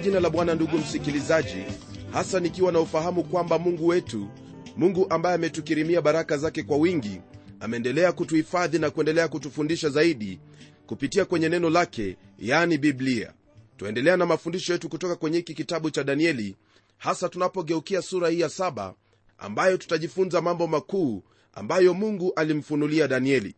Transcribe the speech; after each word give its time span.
jina 0.00 0.20
la 0.20 0.30
bwana 0.30 0.54
ndugu 0.54 0.78
msikilizaji 0.78 1.64
hasa 2.12 2.40
nikiwa 2.40 2.72
na 2.72 2.80
ufahamu 2.80 3.24
kwamba 3.24 3.58
mungu 3.58 3.86
wetu 3.86 4.28
mungu 4.76 5.06
ambaye 5.10 5.34
ametukirimia 5.34 6.02
baraka 6.02 6.36
zake 6.36 6.62
kwa 6.62 6.76
wingi 6.76 7.20
ameendelea 7.60 8.12
kutuhifadhi 8.12 8.78
na 8.78 8.90
kuendelea 8.90 9.28
kutufundisha 9.28 9.88
zaidi 9.88 10.40
kupitia 10.86 11.24
kwenye 11.24 11.48
neno 11.48 11.70
lake 11.70 12.16
yani 12.38 12.78
biblia. 12.78 13.32
Twaendelea 13.76 14.16
na 14.16 14.26
mafundisho 14.26 14.72
yetu 14.72 14.88
kutoka 14.88 15.16
kwenye 15.16 15.36
hiki 15.36 15.54
kitabu 15.54 15.90
cha 15.90 16.04
danieli 16.04 16.56
hasa 16.98 17.28
tunapogeukia 17.28 18.02
sura 18.02 18.28
hii 18.28 18.40
ya 18.40 18.48
saba 18.48 18.94
ambayo 19.38 19.76
tutajifunza 19.76 20.40
mambo 20.40 20.66
makuu 20.66 21.22
ambayo 21.54 21.94
mungu 21.94 22.32
alimfunulia 22.36 23.08
danieli. 23.08 23.54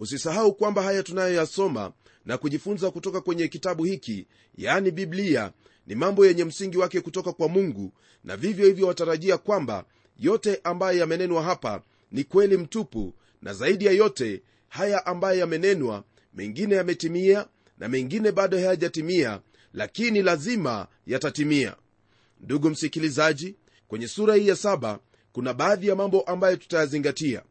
Usisahau 0.00 0.54
kwamba 0.54 0.82
haya 0.82 1.02
tunayoyasoma 1.02 1.92
na 2.24 2.38
kujifunza 2.38 2.90
kutoka 2.90 3.20
kwenye 3.20 3.48
kitabu 3.48 3.84
hiki 3.84 4.26
yaani 4.56 4.90
biblia 4.90 5.52
ni 5.86 5.94
mambo 5.94 6.26
yenye 6.26 6.44
msingi 6.44 6.78
wake 6.78 7.00
kutoka 7.00 7.32
kwa 7.32 7.48
mungu 7.48 7.92
na 8.24 8.36
vivyo 8.36 8.66
hivyo 8.66 8.86
watarajia 8.86 9.38
kwamba 9.38 9.84
yote 10.18 10.60
ambayo 10.64 10.98
yamenenwa 10.98 11.42
hapa 11.42 11.82
ni 12.12 12.24
kweli 12.24 12.56
mtupu 12.56 13.14
na 13.42 13.54
zaidi 13.54 13.84
ya 13.86 13.92
yote 13.92 14.42
haya 14.68 15.06
ambayo 15.06 15.38
yamenenwa 15.38 16.04
mengine 16.34 16.74
yametimia 16.74 17.46
na 17.78 17.88
mengine 17.88 18.32
bado 18.32 18.56
hayajatimia 18.56 19.40
lakini 19.74 20.22
lazima 20.22 20.86
yatatimia. 21.06 21.76
Ndugu 22.40 22.70
msikilizaji 22.70 23.56
kwenye 23.88 24.08
sura 24.08 24.34
hii 24.34 24.48
ya 24.48 24.56
saba 24.56 24.98
kuna 25.32 25.54
baadhi 25.54 25.88
ya 25.88 25.96
mambo 25.96 26.20
ambayo 26.20 26.56
tutayazingatia. 26.56 27.42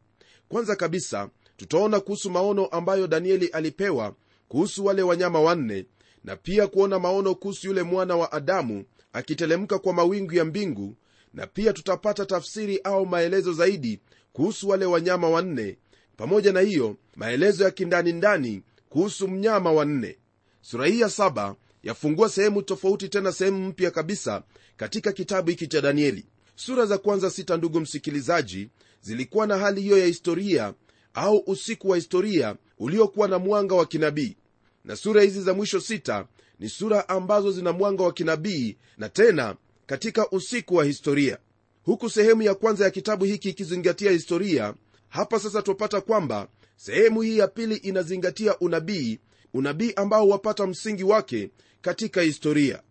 Kwanza 0.48 0.76
kabisa 0.76 1.30
tutaona 1.56 2.00
kuhusu 2.00 2.30
maono 2.30 2.66
ambayo 2.66 3.06
danieli 3.06 3.46
alipewa 3.46 4.14
kuhusu 4.48 4.84
wale 4.84 5.02
wanyama 5.02 5.40
wanne 5.40 5.84
na 6.24 6.36
pia 6.36 6.66
kuona 6.66 6.98
maono 6.98 7.34
kuhusu 7.34 7.66
yule 7.66 7.82
mwana 7.82 8.16
wa 8.16 8.32
adamu 8.32 8.84
akitelemka 9.12 9.78
kwa 9.78 9.92
mawingu 9.92 10.34
ya 10.34 10.44
mbingu 10.44 10.96
na 11.34 11.46
pia 11.46 11.72
tutapata 11.72 12.26
tafsiri 12.26 12.78
au 12.84 13.06
maelezo 13.06 13.52
zaidi 13.52 14.00
kuhusu 14.32 14.68
wale 14.68 14.84
wanyama 14.84 15.28
wanne. 15.30 15.78
Pamoja 16.16 16.52
na 16.52 16.60
hiyo 16.60 16.96
maelezo 17.16 17.64
ya 17.64 17.70
kindanindani 17.70 18.62
kuhusu 18.88 19.28
mnyama 19.28 19.72
wanne. 19.72 20.18
Sura 20.62 20.86
hii 20.86 21.00
ya 21.00 21.08
saba 21.10 21.56
yafungua 21.82 22.28
sehemu 22.28 22.62
tofauti 22.62 23.08
tena 23.08 23.32
sehemu 23.32 23.68
mpya 23.68 23.90
kabisa 23.90 24.42
katika 24.76 25.12
kitabu 25.12 25.50
hiki 25.50 25.66
cha 25.66 25.80
danieli. 25.80 26.26
Sura 26.56 26.86
za 26.86 26.98
kwanza 26.98 27.30
sita 27.30 27.56
ndugu 27.56 27.80
msikilizaji 27.80 28.68
zilikuwa 29.00 29.46
na 29.46 29.58
hali 29.58 29.80
hiyo 29.80 29.98
ya 29.98 30.06
historia 30.06 30.74
au 31.14 31.42
usiku 31.46 31.88
wa 31.88 31.96
historia 31.96 32.56
uliokuwa 32.78 33.28
na 33.28 33.38
mwanga 33.38 33.74
wa 33.74 33.86
kinabii 33.86 34.36
na 34.84 34.96
sura 34.96 35.22
hizi 35.22 35.42
za 35.42 35.54
mwisho 35.54 35.80
sita 35.80 36.26
ni 36.58 36.68
sura 36.68 37.08
ambazo 37.08 37.52
zina 37.52 37.72
mwanga 37.72 38.04
wa 38.04 38.12
kinabii 38.12 38.76
na 38.98 39.08
tena 39.08 39.56
katika 39.86 40.30
usiku 40.30 40.74
wa 40.74 40.84
historia. 40.84 41.38
Huku 41.82 42.10
sehemu 42.10 42.42
ya 42.42 42.54
kwanza 42.54 42.84
ya 42.84 42.90
kitabu 42.90 43.24
hiki 43.24 43.48
ikizingatia 43.48 44.10
historia 44.10 44.74
hapa 45.08 45.40
sasa 45.40 45.62
twapata 45.62 46.00
kwamba 46.00 46.48
sehemu 46.76 47.20
hii 47.22 47.38
ya 47.38 47.48
pili 47.48 47.76
inazingatia 47.76 48.58
unabii 48.58 49.18
unabii 49.54 49.92
ambao 49.96 50.28
wapata 50.28 50.66
msingi 50.66 51.04
wake 51.04 51.50
katika 51.80 52.20
historia. 52.22 52.82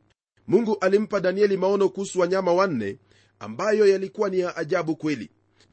Mungu 0.47 0.78
alimpa 0.81 1.19
danieli 1.19 1.57
maono 1.57 1.89
kuhusu 1.89 2.19
wanyama 2.19 2.53
wanne 2.53 2.97
ambayo 3.39 3.88
yalikuwa 3.88 4.29
ni 4.29 4.39
ya 4.39 4.55
ajabu 4.57 4.95
kweli. 4.95 5.29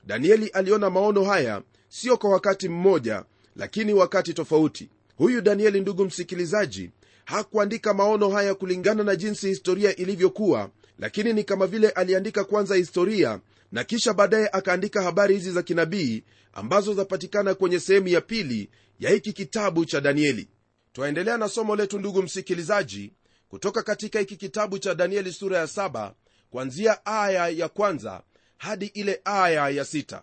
Danieli 0.07 0.49
aliona 0.49 0.91
maono 0.91 1.25
haya 1.25 1.63
sio 1.89 2.17
kwa 2.17 2.31
wakati 2.31 2.69
mmoja 2.69 3.25
lakini 3.57 3.93
wakati 3.95 4.35
tofauti 4.35 4.91
huyu 5.17 5.41
danieli 5.41 5.81
ndugu 5.81 6.05
msikilizaji 6.05 6.91
hakuandika 7.25 7.95
maono 7.95 8.29
haya 8.29 8.55
kulingana 8.55 9.05
na 9.05 9.17
jinsi 9.17 9.49
historia 9.49 9.97
ilivyokuwa 9.97 10.71
lakini 10.99 11.33
ni 11.33 11.45
kama 11.45 11.67
vile 11.67 11.89
aliandika 11.91 12.45
kwanza 12.45 12.75
historia 12.77 13.41
na 13.73 13.85
kisha 13.85 14.15
baadaye 14.15 14.49
akaandika 14.53 15.03
habari 15.03 15.35
hizi 15.35 15.51
za 15.53 15.63
kinabii 15.63 16.25
ambazo 16.53 16.95
zapatikana 16.95 17.55
kwenye 17.55 17.81
sehemu 17.81 18.09
ya 18.09 18.21
pili 18.21 18.71
ya 19.01 19.11
hiki 19.11 19.33
kitabu 19.33 19.85
cha 19.85 20.01
danieli. 20.01 20.49
Twaendelea 20.93 21.37
na 21.39 21.49
somo 21.49 21.77
letu 21.77 21.99
ndugu 21.99 22.23
msikilizaji 22.23 23.13
kutoka 23.49 23.83
katika 23.83 24.19
hiki 24.19 24.37
kitabu 24.37 24.79
cha 24.79 24.95
danieli 24.95 25.33
sura 25.33 25.59
ya 25.59 25.67
saba 25.67 26.15
kwanzia 26.51 27.07
aya 27.07 27.49
ya 27.49 27.69
kwanza 27.69 28.23
hadi 28.57 28.87
ile 28.87 29.21
aya 29.25 29.69
ya 29.69 29.85
sita. 29.85 30.23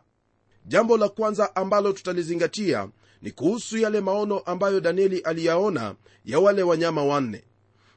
Jambo 0.65 0.97
la 0.97 1.09
kwanza 1.09 1.55
ambalo 1.55 1.93
tutalizingatia 1.93 2.89
ni 3.23 3.31
kuhusu 3.31 3.77
yale 3.77 4.01
maono 4.01 4.39
ambayo 4.39 4.79
danieli 4.79 5.19
aliyaona 5.19 5.95
ya 6.25 6.39
wale 6.39 6.63
wanyama 6.63 7.03
wanne. 7.05 7.43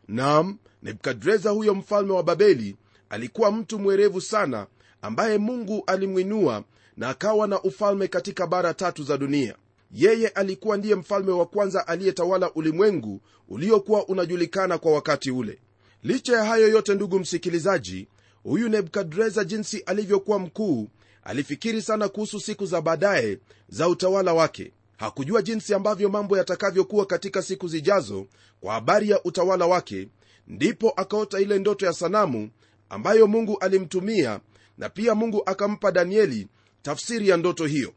Nam 0.09 0.59
nebukadreza 0.83 1.51
huyo 1.51 1.75
mfalme 1.75 2.13
wa 2.13 2.23
babeli 2.23 2.77
alikuwa 3.09 3.53
mtu 3.53 3.79
mwerevu 3.79 4.21
sana 4.21 4.67
ambaye 5.03 5.39
mungu 5.39 5.83
alimwinua 5.87 6.65
na 6.97 7.09
akawa 7.09 7.47
na 7.47 7.63
ufalme 7.63 8.09
katika 8.09 8.47
bara 8.47 8.75
tatu 8.75 9.03
za 9.05 9.19
dunia. 9.19 9.55
Yeye 9.93 10.29
alikuwa 10.29 10.77
ndiye 10.77 10.95
mfalme 10.95 11.33
wa 11.33 11.47
kwanza 11.47 11.87
aliyetawala 11.89 12.53
ulimwengu 12.55 13.21
uliokuwa 13.49 14.07
unajulikana 14.09 14.79
kwa 14.79 14.93
wakati 14.93 15.31
ule. 15.31 15.59
Licha 16.03 16.37
ya 16.37 16.45
hayo 16.45 16.69
yote 16.69 16.95
ndugu 16.95 17.19
msikilizaji 17.19 18.09
huyu 18.43 18.69
nebukadreza 18.69 19.45
jinsi 19.45 19.79
alivyokuwa 19.81 20.39
mkuu 20.39 20.89
alifikiri 21.23 21.83
sana 21.83 22.09
kuhusu 22.09 22.41
siku 22.41 22.67
za 22.67 22.81
baadaye 22.81 23.39
za 23.69 23.89
utawala 23.89 24.35
wake 24.35 24.73
hakujua 24.97 25.43
jinsi 25.43 25.75
ambavyo 25.75 26.09
mambo 26.09 26.39
yatakavyokuwa 26.39 27.07
katika 27.07 27.43
siku 27.43 27.69
zijazo 27.69 28.27
kwa 28.61 28.75
habari 28.75 29.11
ya 29.11 29.23
utawala 29.25 29.67
wake 29.67 30.09
ndipo 30.47 30.91
akaota 30.97 31.41
ile 31.41 31.59
ndoto 31.59 31.87
ya 31.87 31.93
sanamu 31.93 32.51
ambayo 32.89 33.27
mungu 33.27 33.59
alimtumia 33.59 34.41
na 34.79 34.89
pia 34.89 35.15
mungu 35.15 35.43
akampa 35.47 35.93
danieli 35.93 36.49
tafsiri 36.83 37.29
ya 37.29 37.37
ndoto 37.37 37.67
hiyo. 37.67 37.93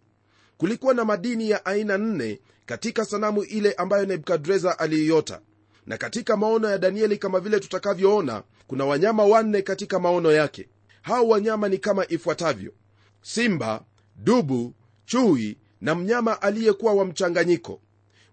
Kulikuwa 0.58 0.94
na 0.94 1.06
madini 1.06 1.50
ya 1.50 1.66
aina 1.66 1.98
nne 1.98 2.40
katika 2.66 3.06
sanamu 3.06 3.44
ile 3.44 3.74
ambayo 3.74 4.06
nebukadreza 4.06 4.80
aliiota. 4.80 5.42
Na 5.86 5.98
katika 5.98 6.38
maono 6.38 6.70
ya 6.70 6.78
danieli 6.78 7.18
kama 7.18 7.40
vile 7.40 7.60
tutakavyoona 7.60 8.44
kuna 8.68 8.86
wanyama 8.86 9.26
wanne 9.26 9.62
katika 9.62 10.00
maono 10.00 10.32
yake. 10.32 10.70
Hao 11.02 11.28
wanyama 11.28 11.70
ni 11.70 11.78
kama 11.78 12.06
ifuatavyo 12.08 12.74
simba 13.22 13.84
dubu 14.16 14.74
chui 15.06 15.58
na 15.82 15.96
mnyama 15.96 16.42
aliyekuwa 16.42 16.94
wa 16.94 17.06
mchanganyiko. 17.06 17.82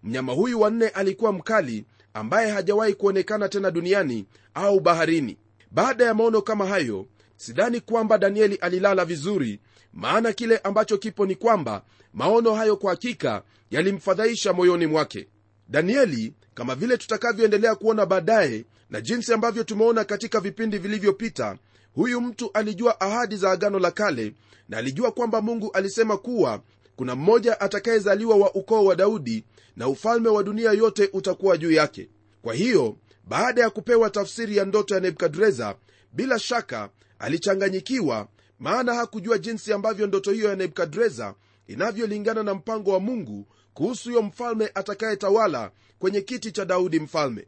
Mnyama 0.03 0.33
huyu 0.33 0.61
wanne 0.61 0.87
alikuwa 0.87 1.33
mkali 1.33 1.85
ambaye 2.13 2.51
hajawahi 2.51 2.93
kuonekana 2.93 3.49
tena 3.49 3.71
duniani 3.71 4.25
au 4.53 4.79
baharini. 4.79 5.37
Baada 5.71 6.05
ya 6.05 6.13
maono 6.13 6.41
kama 6.41 6.65
hayo 6.65 7.05
sidhani 7.35 7.81
kwamba 7.81 8.17
danieli 8.17 8.55
alilala 8.55 9.05
vizuri 9.05 9.59
maana 9.93 10.33
kile 10.33 10.57
ambacho 10.57 10.97
kipo 10.97 11.25
ni 11.25 11.35
kwamba 11.35 11.83
maono 12.13 12.53
hayo 12.53 12.77
kwa 12.77 12.91
hakika 12.91 13.43
yalimfadhaisha 13.71 14.53
moyoni 14.53 14.85
mwake. 14.87 15.27
Danieli 15.69 16.33
kama 16.53 16.75
vile 16.75 16.97
tutakavyoendelea 16.97 17.75
kuona 17.75 18.05
baadaye 18.05 18.65
na 18.89 19.01
jinsi 19.01 19.33
ambavyo 19.33 19.63
tumeona 19.63 20.03
katika 20.03 20.39
vipindi 20.39 20.77
vilivyopita 20.77 21.57
huyu 21.93 22.21
mtu 22.21 22.51
alijua 22.53 23.01
ahadi 23.01 23.35
za 23.35 23.51
agano 23.51 23.79
la 23.79 23.91
kale 23.91 24.33
na 24.69 24.77
alijua 24.77 25.11
kwamba 25.11 25.41
mungu 25.41 25.71
alisema 25.73 26.17
kuwa 26.17 26.61
kuna 26.97 27.15
mmoja 27.15 27.59
atakayezaliwa 27.61 28.35
wa 28.35 28.53
ukoo 28.55 28.85
wa 28.85 28.95
daudi 28.95 29.43
na 29.75 29.87
ufalme 29.87 30.29
wa 30.29 30.43
dunia 30.43 30.71
yote 30.71 31.09
utakuwa 31.13 31.57
juu 31.57 31.71
yake. 31.71 32.09
Kwa 32.41 32.53
hiyo 32.53 32.97
baada 33.27 33.61
ya 33.61 33.69
kupewa 33.69 34.09
tafsiri 34.09 34.57
ya 34.57 34.65
ndoto 34.65 34.93
ya 34.95 34.99
nebukadreza 35.01 35.75
bila 36.13 36.39
shaka 36.39 36.89
alichanganyikiwa 37.19 38.27
maana 38.59 38.93
hakujua 38.93 39.37
jinsi 39.37 39.73
ambavyo 39.73 40.07
ndoto 40.07 40.31
hiyo 40.31 40.49
ya 40.49 40.55
nebukadreza 40.55 41.35
inavyolingana 41.67 42.43
na 42.43 42.53
mpango 42.53 42.91
wa 42.91 42.99
mungu 42.99 43.47
kuhusu 43.73 44.09
huyo 44.09 44.21
mfalme 44.21 44.71
atakayetawala 44.73 45.71
kwenye 45.99 46.21
kiti 46.21 46.51
cha 46.51 46.65
daudi 46.65 46.99
mfalme. 46.99 47.47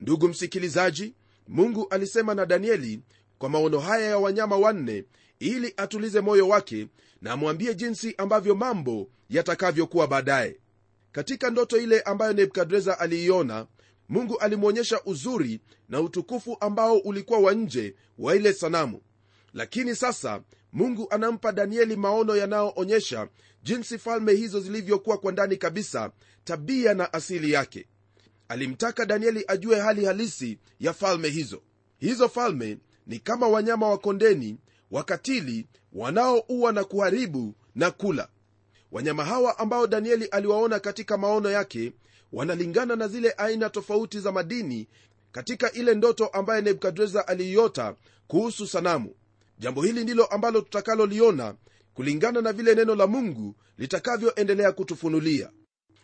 Ndugu 0.00 0.28
msikilizaji 0.28 1.14
mungu 1.48 1.86
alisema 1.90 2.34
na 2.34 2.46
danieli 2.46 3.00
kwa 3.38 3.48
maono 3.48 3.78
haya 3.78 4.06
ya 4.08 4.18
wanyama 4.18 4.56
wanne 4.56 5.04
ili 5.38 5.74
atulize 5.76 6.20
moyo 6.20 6.48
wake 6.48 6.88
na 7.24 7.32
amwambie 7.32 7.74
jinsi 7.74 8.14
ambavyo 8.18 8.54
mambo 8.54 9.08
yatakavyokuwa 9.30 10.06
baadaye. 10.06 10.56
Katika 11.12 11.50
ndoto 11.50 11.78
ile 11.78 12.00
ambayo 12.00 12.32
nebukadreza 12.32 12.98
aliiona 13.00 13.66
mungu 14.08 14.38
alimwonyesha 14.38 15.00
uzuri 15.04 15.60
na 15.88 16.00
utukufu 16.00 16.56
ambao 16.60 16.96
ulikuwa 16.98 17.38
wa 17.38 17.52
nje 17.54 17.94
wa 18.18 18.36
ile 18.36 18.52
sanamu. 18.52 19.00
Lakini 19.54 19.96
sasa 19.96 20.42
mungu 20.72 21.06
anampa 21.10 21.52
danieli 21.52 21.96
maono 21.96 22.36
yanayoonyesha 22.36 23.28
jinsi 23.62 23.98
falme 23.98 24.32
hizo 24.32 24.60
zilivyokuwa 24.60 25.18
kwa 25.18 25.32
ndani 25.32 25.56
kabisa 25.56 26.10
tabia 26.44 26.94
na 26.94 27.12
asili 27.12 27.52
yake. 27.52 27.86
Alimtaka 28.48 29.06
danieli 29.06 29.44
ajue 29.48 29.80
hali 29.80 30.04
halisi 30.04 30.58
ya 30.80 30.92
falme 30.92 31.28
hizo. 31.28 31.62
Hizo 31.98 32.28
falme 32.28 32.78
ni 33.06 33.18
kama 33.18 33.48
wanyama 33.48 33.88
wa 33.88 33.98
kondeni 33.98 34.56
wakatili 34.90 35.66
wanaoua 35.92 36.72
na 36.72 36.84
kuharibu 36.84 37.54
na 37.74 37.90
kula. 37.90 38.28
Wanyama 38.92 39.24
hawa 39.24 39.58
ambao 39.58 39.86
danieli 39.86 40.24
aliwaona 40.24 40.80
katika 40.80 41.16
maono 41.18 41.50
yake 41.50 41.92
wanalingana 42.32 42.96
na 42.96 43.08
zile 43.08 43.30
aina 43.36 43.70
tofauti 43.70 44.20
za 44.20 44.32
madini 44.32 44.88
katika 45.32 45.72
ile 45.72 45.94
ndoto 45.94 46.26
ambaye 46.26 46.62
nebukadreza 46.62 47.28
aliiota 47.28 47.96
kuhusu 48.26 48.66
sanamu. 48.66 49.14
Jambo 49.58 49.82
hili 49.82 50.02
ndilo 50.04 50.24
ambalo 50.24 50.60
tutakaloliona 50.60 51.54
kulingana 51.94 52.40
na 52.40 52.52
vile 52.52 52.74
neno 52.74 52.94
la 52.94 53.06
mungu 53.06 53.54
litakavyoendelea 53.78 54.72
kutufunulia. 54.72 55.50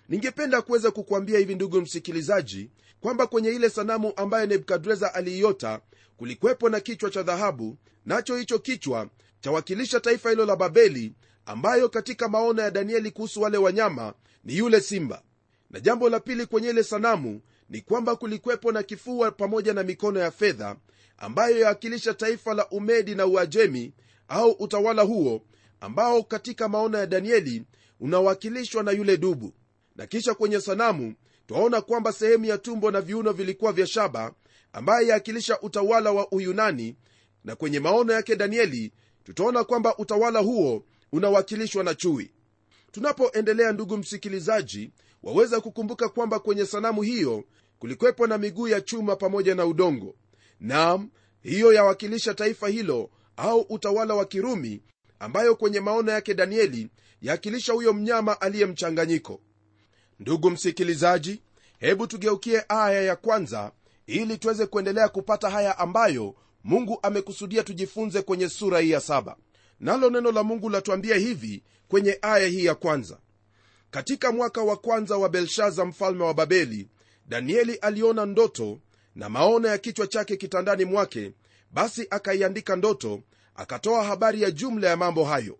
Ningependa 0.08 0.62
kuweza 0.62 0.90
kukuambia 0.90 1.38
hivi 1.38 1.54
ndugu 1.54 1.80
msikilizaji 1.80 2.70
kwamba 3.00 3.26
kwenye 3.26 3.50
ile 3.50 3.70
sanamu 3.70 4.12
ambaye 4.16 4.46
nebukadreza 4.46 5.14
aliiota 5.14 5.80
kulikwepo 6.24 6.68
na 6.68 6.80
kichwa 6.80 7.10
cha 7.10 7.22
dhahabu 7.22 7.76
nacho 8.06 8.36
hicho 8.36 8.58
kichwa 8.58 9.08
chawakilisha 9.40 10.00
taifa 10.00 10.30
hilo 10.30 10.44
la 10.46 10.56
babeli 10.56 11.12
ambayo 11.46 11.88
katika 11.88 12.28
maono 12.28 12.62
ya 12.62 12.70
danieli 12.70 13.10
kuhusu 13.10 13.42
wale 13.42 13.58
wanyama 13.58 14.14
ni 14.44 14.56
yule 14.56 14.80
simba. 14.80 15.22
Na 15.70 15.80
jambo 15.80 16.08
la 16.08 16.20
pili 16.20 16.46
kwenye 16.46 16.70
ile 16.70 16.82
sanamu 16.82 17.40
ni 17.68 17.80
kwamba 17.80 18.16
kulikwepo 18.16 18.72
na 18.72 18.82
kifua 18.82 19.30
pamoja 19.30 19.74
na 19.74 19.82
mikono 19.82 20.20
ya 20.20 20.30
fedha 20.30 20.76
ambayo 21.18 21.58
yawakilisha 21.58 22.14
taifa 22.14 22.54
la 22.54 22.68
umedi 22.68 23.14
na 23.14 23.26
uajemi 23.26 23.92
au 24.28 24.50
utawala 24.50 25.02
huo 25.02 25.42
ambao 25.80 26.22
katika 26.22 26.68
maono 26.68 26.98
ya 26.98 27.06
danieli 27.06 27.64
unawakilishwa 28.00 28.82
na 28.82 28.90
yule 28.90 29.16
dubu. 29.16 29.52
Na 29.96 30.06
kisha 30.06 30.34
kwenye 30.34 30.60
sanamu 30.60 31.14
twaona 31.46 31.80
kwamba 31.80 32.12
sehemu 32.12 32.44
ya 32.44 32.58
tumbo 32.58 32.90
na 32.90 33.00
viuno 33.00 33.32
vilikuwa 33.32 33.72
vya 33.72 33.86
shaba 33.86 34.32
ambaye 34.72 35.06
yaakilisha 35.08 35.60
utawala 35.60 36.12
wa 36.12 36.32
uyunani 36.32 36.96
na 37.44 37.56
kwenye 37.56 37.80
maono 37.80 38.12
yake 38.12 38.36
danieli 38.36 38.92
tutaona 39.24 39.64
kwamba 39.64 39.96
utawala 39.98 40.38
huo 40.40 40.84
unawakilishwa 41.12 41.84
na 41.84 41.94
chui. 41.94 42.30
Tunapoendelea 42.92 43.72
ndugu 43.72 43.96
msikilizaji 43.96 44.90
waweza 45.22 45.60
kukumbuka 45.60 46.08
kwamba 46.08 46.38
kwenye 46.38 46.66
sanamu 46.66 47.02
hiyo 47.02 47.44
kulikwepo 47.78 48.26
na 48.26 48.38
miguu 48.38 48.68
ya 48.68 48.80
chuma 48.80 49.16
pamoja 49.16 49.54
na 49.54 49.66
udongo. 49.66 50.14
Nam 50.60 51.10
hiyo 51.42 51.72
yawakilisha 51.72 52.34
taifa 52.34 52.68
hilo 52.68 53.10
au 53.36 53.60
utawala 53.60 54.14
wa 54.14 54.24
kirumi 54.24 54.82
ambayo 55.18 55.56
kwenye 55.56 55.80
maono 55.80 56.12
yake 56.12 56.34
danieli 56.34 56.88
yaakilisha 57.22 57.72
huyo 57.72 57.92
mnyama 57.92 58.40
aliye 58.40 58.66
mchanganyiko. 58.66 59.40
Ndugu 60.20 60.50
msikilizaji 60.50 61.42
hebu 61.78 62.06
tugeukie 62.06 62.64
aya 62.68 63.02
ya 63.02 63.16
kwanza 63.16 63.72
ili 64.10 64.38
tuweze 64.38 64.66
kuendelea 64.66 65.08
kupata 65.08 65.50
haya 65.50 65.78
ambayo 65.78 66.34
mungu 66.64 66.98
amekusudia 67.02 67.62
tujifunze 67.62 68.22
kwenye 68.22 68.48
sura 68.48 68.80
hii 68.80 68.90
ya 68.90 69.00
saba. 69.00 69.36
Nalo 69.80 70.10
neno 70.10 70.32
la 70.32 70.42
mungu 70.42 70.68
latuambia 70.70 71.16
hivi 71.16 71.62
kwenye 71.88 72.18
aya 72.22 72.46
hii 72.46 72.64
ya 72.64 72.74
kwanza. 72.74 73.18
Katika 73.90 74.32
mwaka 74.32 74.62
wa 74.62 74.76
kwanza 74.76 75.16
wa 75.16 75.28
belshaza 75.28 75.84
mfalme 75.84 76.24
wa 76.24 76.34
babeli 76.34 76.88
danieli 77.26 77.74
aliona 77.74 78.26
ndoto 78.26 78.78
na 79.14 79.28
maono 79.28 79.68
ya 79.68 79.78
kichwa 79.78 80.06
chake 80.06 80.36
kitandani 80.36 80.84
mwake 80.84 81.32
basi 81.72 82.06
akaiandika 82.10 82.76
ndoto 82.76 83.20
akatoa 83.54 84.04
habari 84.04 84.42
ya 84.42 84.50
jumla 84.50 84.88
ya 84.88 84.96
mambo 84.96 85.24
hayo. 85.24 85.58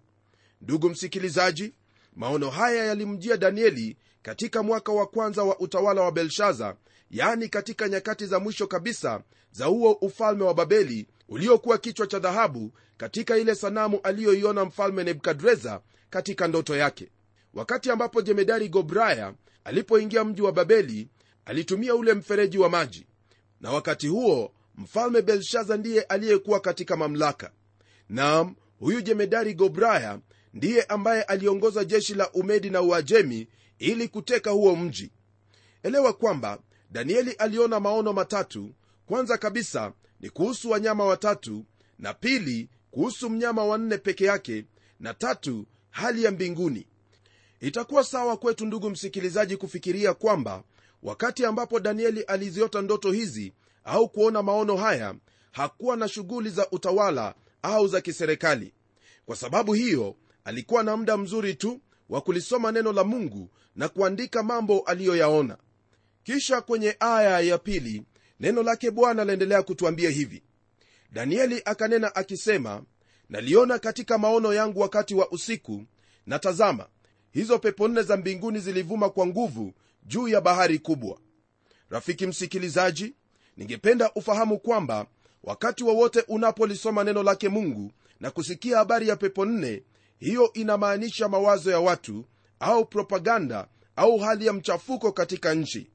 Ndugu 0.61 0.91
msikilizaji 0.91 1.75
maono 2.17 2.51
haya 2.51 2.85
yalimjia 2.85 3.37
danieli 3.37 3.97
katika 4.23 4.63
mwaka 4.63 4.93
wa 4.93 5.07
kwanza 5.07 5.43
wa 5.45 5.59
utawala 5.61 6.03
wa 6.03 6.13
belshaza 6.13 6.77
yaani 7.11 7.49
katika 7.49 7.89
nyakati 7.89 8.27
za 8.27 8.39
mwisho 8.41 8.67
kabisa 8.67 9.23
za 9.53 9.67
huo 9.67 9.93
ufalme 9.93 10.45
wa 10.45 10.55
babeli 10.55 11.07
uliokuwa 11.29 11.79
kichwa 11.79 12.07
cha 12.07 12.19
dhahabu 12.19 12.73
katika 12.97 13.37
ile 13.39 13.55
sanamu 13.55 14.01
aliyoiona 14.03 14.65
mfalme 14.65 15.05
nebukadreza 15.05 15.81
katika 16.11 16.49
ndoto 16.49 16.77
yake. 16.77 17.09
Wakati 17.55 17.91
ambapo 17.91 18.23
jemedari 18.23 18.69
gobraya 18.69 19.35
alipoingia 19.65 20.25
mji 20.25 20.43
wa 20.43 20.53
babeli 20.53 21.09
alitumia 21.45 21.95
ule 21.95 22.15
mfereji 22.15 22.59
wa 22.59 22.69
maji. 22.69 23.07
Na 23.61 23.71
wakati 23.71 24.09
huo 24.09 24.53
mfalme 24.75 25.23
belshaza 25.23 25.77
ndiye 25.77 26.03
aliyekuwa 26.03 26.61
katika 26.61 26.97
mamlaka. 26.97 27.51
Nam 28.09 28.55
huyu 28.79 29.01
jemedari 29.01 29.55
gobraya 29.55 30.21
ndiye 30.55 30.83
ambaye 30.83 31.23
aliongoza 31.23 31.85
jeshi 31.85 32.15
la 32.15 32.31
umedi 32.31 32.71
na 32.71 32.83
uajemi 32.83 33.49
ili 33.79 34.09
kuteka 34.09 34.51
huo 34.51 34.77
mji. 34.77 35.11
Elewa 35.83 36.13
kwamba 36.13 36.59
danieli 36.91 37.33
aliona 37.33 37.81
maono 37.81 38.13
matatu. 38.13 38.75
Kwanza 39.07 39.39
kabisa 39.39 39.93
ni 40.21 40.31
kuhusu 40.31 40.71
wanyama 40.71 41.05
watatu 41.05 41.65
na 41.99 42.15
pili 42.15 42.69
kuhusu 42.91 43.31
mnyama 43.31 43.65
wanne 43.65 43.99
peke 43.99 44.25
yake 44.25 44.65
na 45.01 45.15
tatu 45.15 45.67
hali 45.91 46.25
ya 46.25 46.31
mbinguni. 46.31 46.87
Itakuwa 47.61 48.05
sawa 48.05 48.37
kwetu 48.37 48.67
ndugu 48.67 48.91
msikilizaji 48.91 49.57
kufikiria 49.57 50.15
kwamba 50.15 50.63
wakati 51.03 51.45
ambapo 51.45 51.81
danieli 51.81 52.23
aliziota 52.23 52.83
ndoto 52.83 53.13
hizi 53.13 53.53
au 53.85 54.09
kuona 54.09 54.43
maono 54.43 54.77
haya 54.77 55.15
hakuwa 55.53 55.97
na 55.97 56.09
shughuli 56.09 56.51
za 56.51 56.71
utawala 56.71 57.35
au 57.63 57.89
za 57.89 58.01
kiserikali. 58.01 58.75
Kwa 59.27 59.37
sababu 59.37 59.73
hiyo 59.75 60.17
alikuwa 60.45 60.83
na 60.83 60.97
muda 60.97 61.17
mzuri 61.17 61.55
tu 61.55 61.81
wa 62.09 62.21
kulisoma 62.21 62.73
neno 62.73 62.93
la 62.93 63.05
mungu 63.05 63.51
na 63.77 63.89
kuandika 63.89 64.43
mambo 64.43 64.81
aliyoyaona 64.81 65.57
kisha 66.23 66.61
kwenye 66.61 66.97
aya 67.01 67.41
ya 67.41 67.59
pili 67.59 68.03
neno 68.41 68.63
lake 68.63 68.91
bwana 68.91 69.25
laendelea 69.25 69.63
kutuambia 69.63 70.11
hivi. 70.11 70.43
Danieli 71.13 71.63
akanena 71.65 72.15
akisema 72.15 72.83
naliona 73.29 73.79
katika 73.79 74.19
maono 74.19 74.55
yangu 74.55 74.81
wakati 74.81 75.15
wa 75.15 75.31
usiku 75.31 75.83
na 76.27 76.39
tazama 76.39 76.87
hizo 77.33 77.59
pepo 77.59 77.89
nne 77.89 78.03
za 78.03 78.17
mbinguni 78.17 78.59
zilivuma 78.59 79.11
kwa 79.11 79.27
nguvu 79.27 79.73
juu 80.03 80.29
ya 80.29 80.41
bahari 80.41 80.79
kubwa. 80.79 81.19
Rafiki 81.91 82.27
msikilizaji 82.27 83.15
ningependa 83.57 84.11
ufahamu 84.15 84.59
kwamba 84.59 85.07
wakati 85.45 85.85
wowote 85.85 86.19
wa 86.19 86.25
unapolisoma 86.29 87.05
neno 87.05 87.23
lake 87.23 87.49
mungu 87.49 87.93
na 88.21 88.31
kusikia 88.31 88.77
habari 88.79 89.09
ya 89.09 89.17
pepo 89.17 89.45
nne 89.45 89.83
hiyo 90.19 90.53
inamaanisha 90.53 91.29
mawazo 91.29 91.71
ya 91.71 91.81
watu 91.81 92.25
au 92.61 92.85
propaganda 92.85 93.69
au 93.97 94.19
hali 94.19 94.47
ya 94.47 94.53
mchafuko 94.53 95.13
katika 95.13 95.55
nchi 95.55 95.91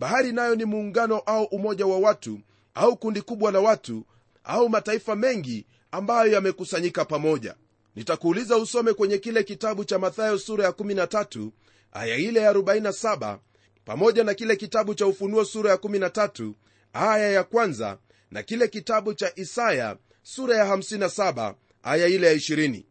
bahari 0.00 0.32
nayo 0.32 0.54
ni 0.54 0.64
muungano 0.64 1.18
au 1.18 1.44
umoja 1.44 1.86
wa 1.86 1.98
watu 1.98 2.40
au 2.74 2.96
kundi 2.96 3.22
kubwa 3.22 3.52
la 3.52 3.60
watu 3.60 4.06
au 4.44 4.68
mataifa 4.68 5.16
mengi 5.16 5.66
ambayo 5.90 6.32
yamekusanyika 6.32 7.04
pamoja. 7.04 7.54
Nitakuuliza 7.96 8.56
usome 8.56 8.92
kwenye 8.92 9.18
kile 9.18 9.42
kitabu 9.42 9.84
cha 9.84 9.98
mathayo 9.98 10.38
sura 10.38 10.64
ya 10.64 10.70
13 10.70 11.50
aya 11.92 12.16
ile 12.16 12.40
ya 12.40 12.52
47 12.52 13.38
pamoja 13.84 14.24
na 14.24 14.34
kile 14.34 14.56
kitabu 14.56 14.94
cha 14.94 15.06
ufunuo 15.06 15.44
sura 15.44 15.70
ya 15.70 15.76
13 15.76 16.52
aya 16.92 17.30
ya 17.30 17.44
kwanza 17.44 17.98
na 18.30 18.42
kile 18.42 18.68
kitabu 18.68 19.14
cha 19.14 19.32
isaya 19.36 19.96
sura 20.22 20.56
ya 20.56 20.64
57 20.76 21.54
aya 21.82 22.06
ile 22.06 22.26
ya 22.26 22.34
20 22.34 22.82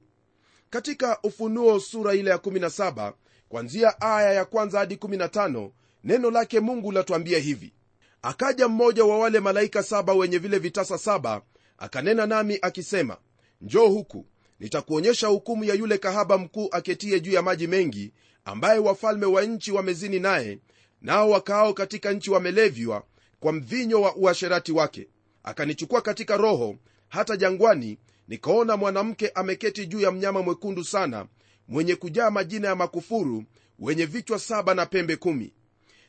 katika 0.69 1.19
ufunuo 1.23 1.79
sura 1.79 2.13
ile 2.13 2.29
ya 2.31 2.37
17 2.37 3.13
kwanzia 3.49 4.01
aya 4.01 4.33
ya 4.33 4.45
kwanza 4.45 4.79
hadi 4.79 4.95
15 4.95 5.69
neno 6.03 6.31
lake 6.31 6.59
mungu 6.59 6.91
latuambia 6.91 7.39
hivi. 7.39 7.73
Akaja 8.21 8.67
mmoja 8.67 9.05
wa 9.05 9.19
wale 9.19 9.39
malaika 9.39 9.83
saba 9.83 10.13
wenye 10.13 10.37
vile 10.37 10.59
vitasa 10.59 10.97
saba 10.97 11.41
akanena 11.77 12.25
nami 12.25 12.59
akisema 12.61 13.17
njoo 13.61 13.87
huku 13.87 14.25
nitakuonyesha 14.59 15.27
hukumu 15.27 15.63
ya 15.63 15.73
yule 15.75 15.97
kahaba 15.97 16.37
mkuu 16.37 16.67
aketie 16.71 17.19
juu 17.19 17.31
ya 17.31 17.41
maji 17.41 17.67
mengi 17.67 18.13
ambaye 18.45 18.79
wafalme 18.79 19.25
wa 19.25 19.43
nchi 19.45 19.71
wamezini 19.71 20.19
naye 20.19 20.59
nao 21.01 21.29
wakaao 21.29 21.73
katika 21.73 22.11
nchi 22.11 22.31
wamelevywa 22.31 23.03
kwa 23.39 23.51
mvinyo 23.53 24.01
wa 24.01 24.15
uasherati 24.15 24.71
wake. 24.71 25.07
Akanichukua 25.43 26.01
katika 26.01 26.37
roho 26.37 26.75
hata 27.07 27.37
jangwani 27.37 27.97
nikaona 28.27 28.77
mwanamke 28.77 29.29
ameketi 29.29 29.85
juu 29.85 29.99
ya 29.99 30.11
mnyama 30.11 30.41
mwekundu 30.41 30.83
sana 30.83 31.27
mwenye 31.67 31.95
kujaa 31.95 32.31
majina 32.31 32.67
ya 32.67 32.75
makufuru 32.75 33.43
wenye 33.79 34.05
vichwa 34.05 34.39
saba 34.39 34.73
na 34.73 34.85
pembe 34.85 35.15
kumi 35.15 35.53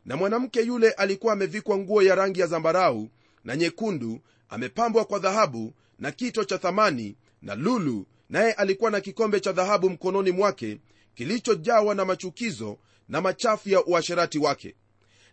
na 0.04 0.16
mwanamke 0.16 0.61
yule 0.62 0.90
alikuwa 0.90 1.33
amevikwa 1.33 1.78
nguo 1.78 2.02
ya 2.02 2.14
rangi 2.14 2.40
ya 2.40 2.47
zambarau 2.47 3.11
na 3.45 3.57
nyekundu 3.57 4.21
amepambwa 4.49 5.04
kwa 5.04 5.19
dhahabu 5.19 5.75
na 5.99 6.11
kito 6.12 6.45
cha 6.45 6.59
thamani 6.59 7.16
na 7.42 7.54
lulu 7.54 8.07
naye 8.30 8.52
alikuwa 8.52 8.90
na 8.90 9.00
kikombe 9.00 9.40
cha 9.40 9.52
dhahabu 9.52 9.90
mkononi 9.90 10.30
mwake 10.30 10.78
kilichojawa 11.14 11.95
na 11.95 12.04
machukizo 12.04 12.78
na 13.09 13.21
machafu 13.21 13.69
ya 13.69 13.85
uasherati 13.85 14.38
wake. 14.38 14.75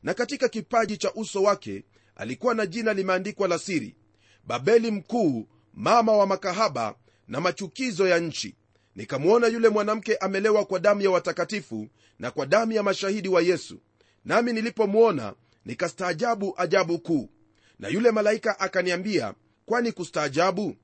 Na 0.03 0.13
katika 0.13 0.47
kipaji 0.49 0.97
cha 0.97 1.13
uso 1.13 1.43
wake 1.43 1.83
alikuwa 2.15 2.53
na 2.55 2.65
jina 2.65 2.93
limeandikwa 2.93 3.47
la 3.47 3.59
siri 3.59 3.95
babeli 4.43 4.91
mkuu 4.91 5.47
mama 5.73 6.11
wa 6.13 6.27
makahaba 6.27 6.95
na 7.27 7.41
machukizo 7.41 8.07
ya 8.07 8.19
nchi. 8.19 8.55
Nikamwona 8.95 9.47
yule 9.47 9.69
mwanamke 9.69 10.15
amelewa 10.15 10.65
kwa 10.65 10.79
damu 10.79 11.01
ya 11.01 11.11
watakatifu 11.11 11.87
na 12.19 12.31
kwa 12.31 12.45
damu 12.45 12.71
ya 12.71 12.83
mashahidi 12.83 13.29
wa 13.29 13.41
yesu 13.41 13.79
nami 14.25 14.53
nilipomwona 14.53 15.33
nikastaajabu 15.65 16.53
ajabu 16.57 16.99
kuu. 16.99 17.29
Na 17.79 17.87
yule 17.87 18.11
malaika 18.11 18.59
akaniambia 18.59 19.33
kwani 19.65 19.91
kustaajabu? 19.91 20.75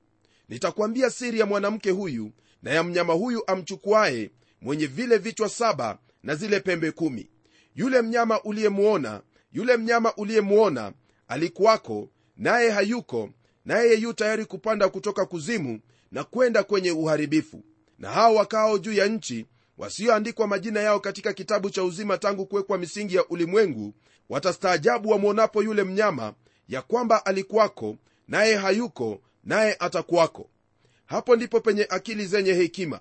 Nitakwambia 0.48 1.10
siri 1.10 1.38
ya 1.38 1.46
mwanamke 1.46 1.90
huyu 1.90 2.32
na 2.62 2.70
ya 2.70 2.82
mnyama 2.82 3.12
huyu 3.12 3.42
amchukuaye 3.46 4.30
mwenye 4.60 4.86
vile 4.86 5.18
vichwa 5.18 5.48
saba 5.48 5.98
na 6.22 6.34
zile 6.34 6.60
pembe 6.60 6.90
kumi. 6.92 7.30
Yule 7.74 8.02
mnyama 8.02 8.42
uliyemwona 8.42 9.22
yule 9.52 9.76
mnyama 9.76 10.14
uliyemwona 10.16 10.92
alikuwako 11.28 12.08
naye 12.36 12.70
hayuko 12.70 13.30
naye 13.64 13.94
yu 13.94 14.12
tayari 14.12 14.44
kupanda 14.44 14.88
kutoka 14.88 15.26
kuzimu 15.26 15.80
na 16.12 16.24
kwenda 16.24 16.62
kwenye 16.62 16.90
uharibifu. 16.90 17.64
Na 17.98 18.10
hao 18.10 18.34
wakao 18.34 18.78
juu 18.78 18.92
ya 18.92 19.06
nchi 19.06 19.46
wasioandikwa 19.78 20.46
majina 20.46 20.80
yao 20.80 21.00
katika 21.00 21.32
kitabu 21.32 21.70
cha 21.70 21.84
uzima 21.84 22.18
tangu 22.18 22.46
kuwekwa 22.46 22.78
misingi 22.78 23.14
ya 23.16 23.26
ulimwengu 23.28 23.94
watastaajabu 24.28 25.08
wamwonapo 25.10 25.62
yule 25.62 25.84
mnyama 25.84 26.34
ya 26.68 26.82
kwamba 26.82 27.26
alikuwako 27.26 27.96
naye 28.28 28.56
hayuko 28.56 29.20
naye 29.44 29.76
atakuwako. 29.80 30.50
Hapo 31.06 31.36
ndipo 31.36 31.60
penye 31.60 31.86
akili 31.90 32.26
zenye 32.26 32.52
hekima. 32.52 33.00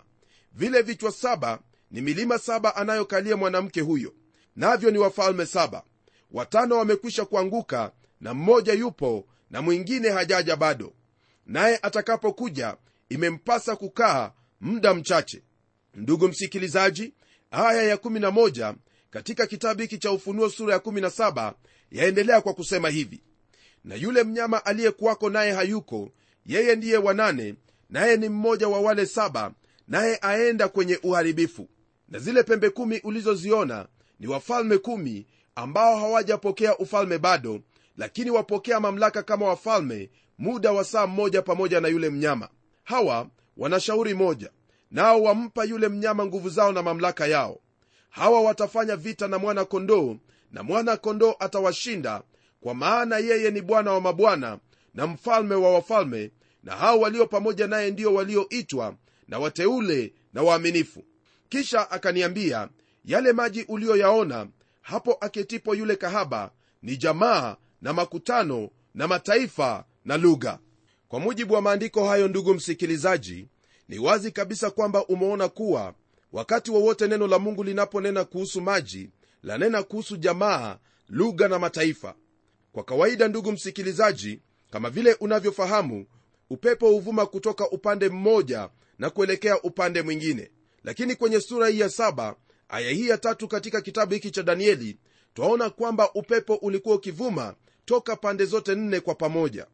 Vile 0.53 0.81
vichwa 0.81 1.11
saba 1.11 1.59
ni 1.91 2.01
milima 2.01 2.37
saba 2.39 2.75
anayokalia 2.75 3.37
mwanamke 3.37 3.81
huyo 3.81 4.13
navyo 4.55 4.91
ni 4.91 4.97
wafalme 4.97 5.45
saba. 5.45 5.83
Watano 6.31 6.77
wamekwisha 6.77 7.25
kuanguka 7.25 7.91
na 8.21 8.33
mmoja 8.33 8.73
yupo 8.73 9.25
na 9.49 9.61
mwingine 9.61 10.09
hajaja 10.09 10.55
bado. 10.55 10.93
Naye 11.45 11.79
atakapokuja 11.81 12.77
imempasa 13.09 13.75
kukaa 13.75 14.31
muda 14.61 14.93
mchache 14.93 15.43
ndugu 15.93 16.27
msikilizaji 16.27 17.13
aya 17.51 17.95
ya11 17.95 18.75
katika 19.09 19.47
kitabu 19.47 19.81
hiki 19.81 19.97
cha 19.97 20.11
ufunuo 20.11 20.49
sura 20.49 20.77
ya17 20.77 21.53
yaendelea 21.91 22.41
kwa 22.41 22.53
kusema 22.53 22.89
hivi. 22.89 23.23
Na 23.83 23.95
yule 23.95 24.23
mnyama 24.23 24.65
aliyekuwako 24.65 25.29
naye 25.29 25.51
hayuko 25.51 26.09
yeye 26.45 26.75
ndiye 26.75 26.97
wanane 26.97 27.55
naye 27.89 28.17
ni 28.17 28.29
mmoja 28.29 28.67
wa 28.67 28.79
wale 28.81 29.05
saba 29.05 29.53
naye 29.87 30.19
aenda 30.21 30.67
kwenye 30.67 30.99
uharibifu. 31.03 31.69
Na 32.09 32.19
zile 32.19 32.43
pembe 32.43 32.69
kumi 32.69 32.99
ulizoziona 33.03 33.87
ni 34.19 34.27
wafalme 34.27 34.77
kumi 34.77 35.27
ambao 35.55 35.97
hawajapokea 35.97 36.77
ufalme 36.77 37.17
bado 37.17 37.59
lakini 37.97 38.29
wapokea 38.31 38.79
mamlaka 38.79 39.23
kama 39.23 39.45
wafalme 39.47 40.09
muda 40.37 40.71
wa 40.71 40.83
saa 40.83 41.07
mmoja 41.07 41.41
pamoja 41.41 41.81
na 41.81 41.87
yule 41.87 42.09
mnyama. 42.09 42.49
Hawa 42.83 43.29
wanashauri 43.57 44.13
moja 44.13 44.49
nao 44.93 45.21
wampa 45.23 45.63
yule 45.63 45.87
mnyama 45.87 46.25
nguvu 46.25 46.49
zao 46.49 46.71
na 46.71 46.83
mamlaka 46.83 47.27
yao. 47.27 47.59
Hawa 48.09 48.41
watafanya 48.41 48.95
vita 48.95 49.27
na 49.27 49.37
mwana 49.39 49.65
kondoo 49.65 50.15
na 50.51 50.63
mwana 50.63 50.97
kondoo 50.97 51.33
atawashinda 51.39 52.21
kwa 52.61 52.73
maana 52.73 53.17
yeye 53.17 53.51
ni 53.51 53.61
bwana 53.61 53.91
wa 53.91 54.01
mabwana 54.01 54.59
na 54.93 55.07
mfalme 55.07 55.55
wa 55.55 55.73
wafalme 55.73 56.31
na 56.63 56.75
hao 56.75 56.99
walio 56.99 57.27
pamoja 57.27 57.67
naye 57.67 57.91
ndio 57.91 58.13
walioitwa 58.13 58.95
na 59.27 59.39
wateule 59.39 60.13
na 60.33 60.43
waaminifu. 60.43 61.03
Kisha 61.49 61.91
akaniambia 61.91 62.69
yale 63.05 63.33
maji 63.33 63.61
uliyoyaona 63.67 64.47
hapo 64.81 65.17
aketipo 65.21 65.75
yule 65.75 65.95
kahaba 65.95 66.51
ni 66.81 66.97
jamaa 66.97 67.55
na 67.81 67.93
makutano 67.93 68.69
na 68.95 69.07
mataifa 69.07 69.85
na 70.05 70.17
lugha. 70.17 70.59
Kwa 71.07 71.19
mujibu 71.19 71.53
wa 71.53 71.61
maandiko 71.61 72.07
hayo 72.07 72.27
ndugu 72.27 72.53
msikilizaji 72.53 73.47
ni 73.93 73.99
wazi 73.99 74.31
kabisa 74.31 74.71
kwamba 74.71 75.05
umeona 75.07 75.49
kuwa 75.49 75.93
wakati 76.31 76.71
wowote 76.71 77.07
neno 77.07 77.27
la 77.27 77.39
mungu 77.39 77.63
linaponena 77.63 78.25
kuhusu 78.25 78.61
maji 78.61 79.09
lanena 79.43 79.83
kuhusu 79.83 80.17
jamaa 80.17 80.77
lugha 81.09 81.47
na 81.47 81.59
mataifa. 81.59 82.15
Kwa 82.71 82.83
kawaida 82.83 83.27
ndugu 83.27 83.51
msikilizaji 83.51 84.41
kama 84.71 84.89
vile 84.89 85.13
unavyofahamu 85.13 86.05
upepo 86.49 86.89
huvuma 86.89 87.25
kutoka 87.25 87.69
upande 87.69 88.09
mmoja 88.09 88.69
na 88.99 89.09
kuelekea 89.09 89.61
upande 89.61 90.01
mwingine. 90.01 90.51
Lakini 90.83 91.15
kwenye 91.15 91.39
sura 91.41 91.67
hii 91.67 91.79
ya 91.79 91.89
saba 91.89 92.35
aya 92.69 92.89
hii 92.91 93.07
ya 93.07 93.17
tatu 93.17 93.47
katika 93.47 93.81
kitabu 93.81 94.13
hiki 94.13 94.31
cha 94.31 94.43
danieli 94.43 94.97
twaona 95.33 95.69
kwamba 95.69 96.13
upepo 96.13 96.55
ulikuwa 96.55 96.95
ukivuma 96.95 97.55
toka 97.85 98.15
pande 98.15 98.45
zote 98.45 98.75
nne 98.75 98.99
kwa 98.99 99.15
pamoja. 99.15 99.67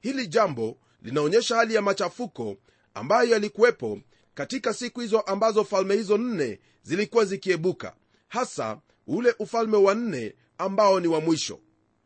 Hili 0.00 0.26
jambo 0.26 0.78
linaonyesha 1.02 1.56
hali 1.56 1.74
ya 1.74 1.82
machafuko 1.82 2.56
ambayo 2.94 3.30
yalikuwepo 3.30 3.98
katika 4.34 4.74
siku 4.74 5.00
hizo 5.00 5.20
ambazo 5.20 5.64
falme 5.64 5.94
hizo 5.94 6.18
nne 6.18 6.58
zilikuwa 6.82 7.24
zikiebuka 7.24 7.94
hasa 8.28 8.78
ule 9.06 9.34
ufalme 9.38 9.76
wa 9.76 9.94
nne 9.94 10.34
ambao 10.58 11.00
ni 11.00 11.06
wa 11.08 11.20
mwisho. 11.20 11.60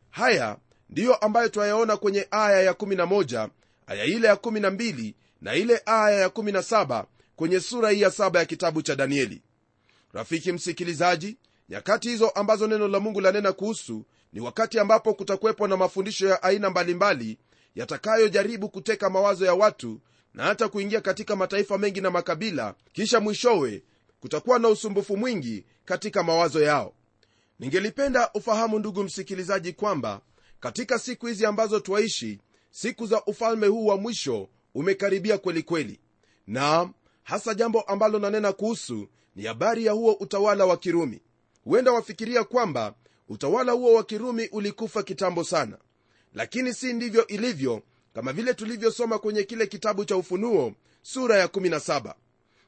Haya 0.09 0.57
ndiyo 0.89 1.15
ambayo 1.15 1.49
twayaona 1.49 1.97
kwenye 1.97 2.27
aya 2.31 2.71
ya11 2.71 3.49
aya 3.87 4.05
ile 4.05 4.27
ya12 4.31 5.13
na 5.41 5.55
ile 5.55 5.81
aya 5.85 6.27
ya17 6.27 7.05
kwenye 7.35 7.59
sura 7.59 7.89
hii 7.89 8.01
ya 8.01 8.11
saba 8.11 8.39
ya 8.39 8.45
kitabu 8.45 8.81
cha 8.81 8.95
danieli. 8.95 9.41
Rafiki 10.13 10.51
msikilizaji 10.51 11.37
nyakati 11.69 12.09
hizo 12.09 12.29
ambazo 12.29 12.67
neno 12.67 12.87
la 12.87 12.99
mungu 12.99 13.21
lanena 13.21 13.51
kuhusu 13.53 14.05
ni 14.33 14.39
wakati 14.39 14.79
ambapo 14.79 15.13
kutakuwepo 15.13 15.67
na 15.67 15.77
mafundisho 15.77 16.27
ya 16.27 16.43
aina 16.43 16.69
mbalimbali 16.69 17.37
yatakayojaribu 17.75 18.69
kuteka 18.69 19.09
mawazo 19.09 19.45
ya 19.45 19.53
watu 19.53 20.01
na 20.37 20.43
hata 20.43 20.67
kuingia 20.69 21.01
katika 21.01 21.35
mataifa 21.35 21.77
mengi 21.77 22.01
na 22.01 22.11
makabila 22.11 22.75
kisha 22.93 23.19
mwishowe 23.19 23.83
kutakuwa 24.19 24.59
na 24.59 24.67
usumbufu 24.69 25.17
mwingi 25.17 25.65
katika 25.85 26.23
mawazo 26.23 26.61
yao. 26.61 26.93
Ningelipenda 27.59 28.29
ufahamu 28.33 28.79
ndugu 28.79 29.03
msikilizaji 29.03 29.73
kwamba 29.73 30.21
katika 30.59 30.99
siku 30.99 31.27
hizi 31.27 31.45
ambazo 31.45 31.79
twaishi 31.79 32.39
siku 32.71 33.07
za 33.07 33.23
ufalme 33.25 33.67
huu 33.67 33.85
wa 33.85 33.97
mwisho 33.97 34.49
umekaribia 34.75 35.37
kwelikweli 35.37 35.99
naam 36.47 36.93
hasa 37.23 37.53
jambo 37.53 37.81
ambalo 37.81 38.19
nanena 38.19 38.53
kuhusu 38.53 39.07
ni 39.35 39.43
habari 39.43 39.85
ya 39.85 39.91
huo 39.91 40.13
utawala 40.13 40.65
wa 40.65 40.77
kirumi. 40.77 41.21
Huenda 41.63 41.91
wafikiria 41.91 42.43
kwamba 42.43 42.93
utawala 43.29 43.71
huo 43.71 43.93
wa 43.93 44.03
kirumi 44.03 44.47
ulikufa 44.51 45.03
kitambo 45.03 45.43
sana. 45.43 45.77
Lakini 46.33 46.73
si 46.73 46.93
ndivyo 46.93 47.27
ilivyo 47.27 47.81
kama 48.17 48.33
vile 48.33 48.53
tulivyosoma 48.53 49.19
kwenye 49.19 49.43
kile 49.43 49.67
kitabu 49.67 50.05
cha 50.05 50.17
ufunuo 50.17 50.73
sura 51.01 51.37
ya 51.37 51.45
17 51.47 52.13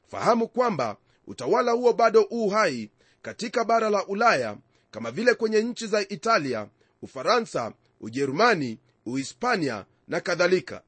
fahamu 0.06 0.48
kwamba 0.48 0.96
utawala 1.26 1.72
huo 1.72 1.92
bado 1.92 2.26
u 2.30 2.48
hai 2.48 2.90
katika 3.22 3.64
bara 3.64 3.90
la 3.90 4.06
ulaya 4.06 4.56
kama 4.90 5.10
vile 5.10 5.34
kwenye 5.34 5.62
nchi 5.62 5.86
za 5.86 6.00
italia 6.08 6.68
ufaransa 7.02 7.72
ujerumani 8.00 8.78
uhispania 9.06 9.84
na 10.08 10.20
kadhalika. 10.20 10.82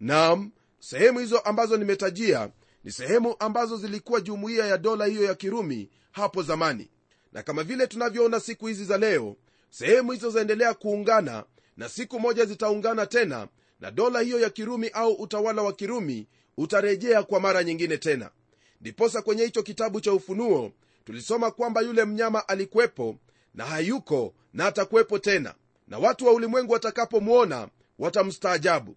Nam 0.00 0.50
sehemu 0.78 1.18
hizo 1.18 1.38
ambazo 1.38 1.76
nimetajia 1.76 2.50
ni 2.84 2.92
sehemu 2.92 3.36
ambazo 3.38 3.76
zilikuwa 3.76 4.20
jumuiya 4.20 4.66
ya 4.66 4.78
dola 4.78 5.06
hiyo 5.06 5.24
ya 5.24 5.34
kirumi 5.34 5.90
hapo 6.12 6.42
zamani. 6.42 6.90
Na 7.32 7.42
kama 7.42 7.62
vile 7.64 7.86
tunavyoona 7.86 8.40
siku 8.40 8.66
hizi 8.66 8.84
za 8.84 8.98
leo 8.98 9.36
sehemu 9.70 10.12
hizo 10.12 10.30
zaendelea 10.30 10.74
kuungana 10.74 11.44
na 11.76 11.88
siku 11.88 12.20
moja 12.20 12.44
zitaungana 12.44 13.06
tena 13.06 13.48
na 13.80 13.90
dola 13.90 14.20
hiyo 14.20 14.40
ya 14.40 14.50
kirumi 14.50 14.88
au 14.88 15.12
utawala 15.12 15.62
wa 15.62 15.72
kirumi 15.72 16.26
utarejea 16.56 17.22
kwa 17.22 17.40
mara 17.40 17.64
nyingine 17.64 17.96
tena. 17.98 18.30
Ndiposa 18.80 19.22
kwenye 19.22 19.44
hicho 19.44 19.62
kitabu 19.62 20.00
cha 20.00 20.12
ufunuo 20.12 20.72
tulisoma 21.04 21.50
kwamba 21.50 21.80
yule 21.80 22.04
mnyama 22.04 22.48
alikuwepo 22.48 23.16
na 23.54 23.64
hayuko 23.64 24.34
na 24.54 24.66
atakuwepo 24.66 25.18
tena 25.18 25.54
na 25.88 25.98
watu 25.98 26.26
wa 26.26 26.32
ulimwengu 26.32 26.72
watakapomwona 26.72 27.68
watamstaajabu. 27.98 28.96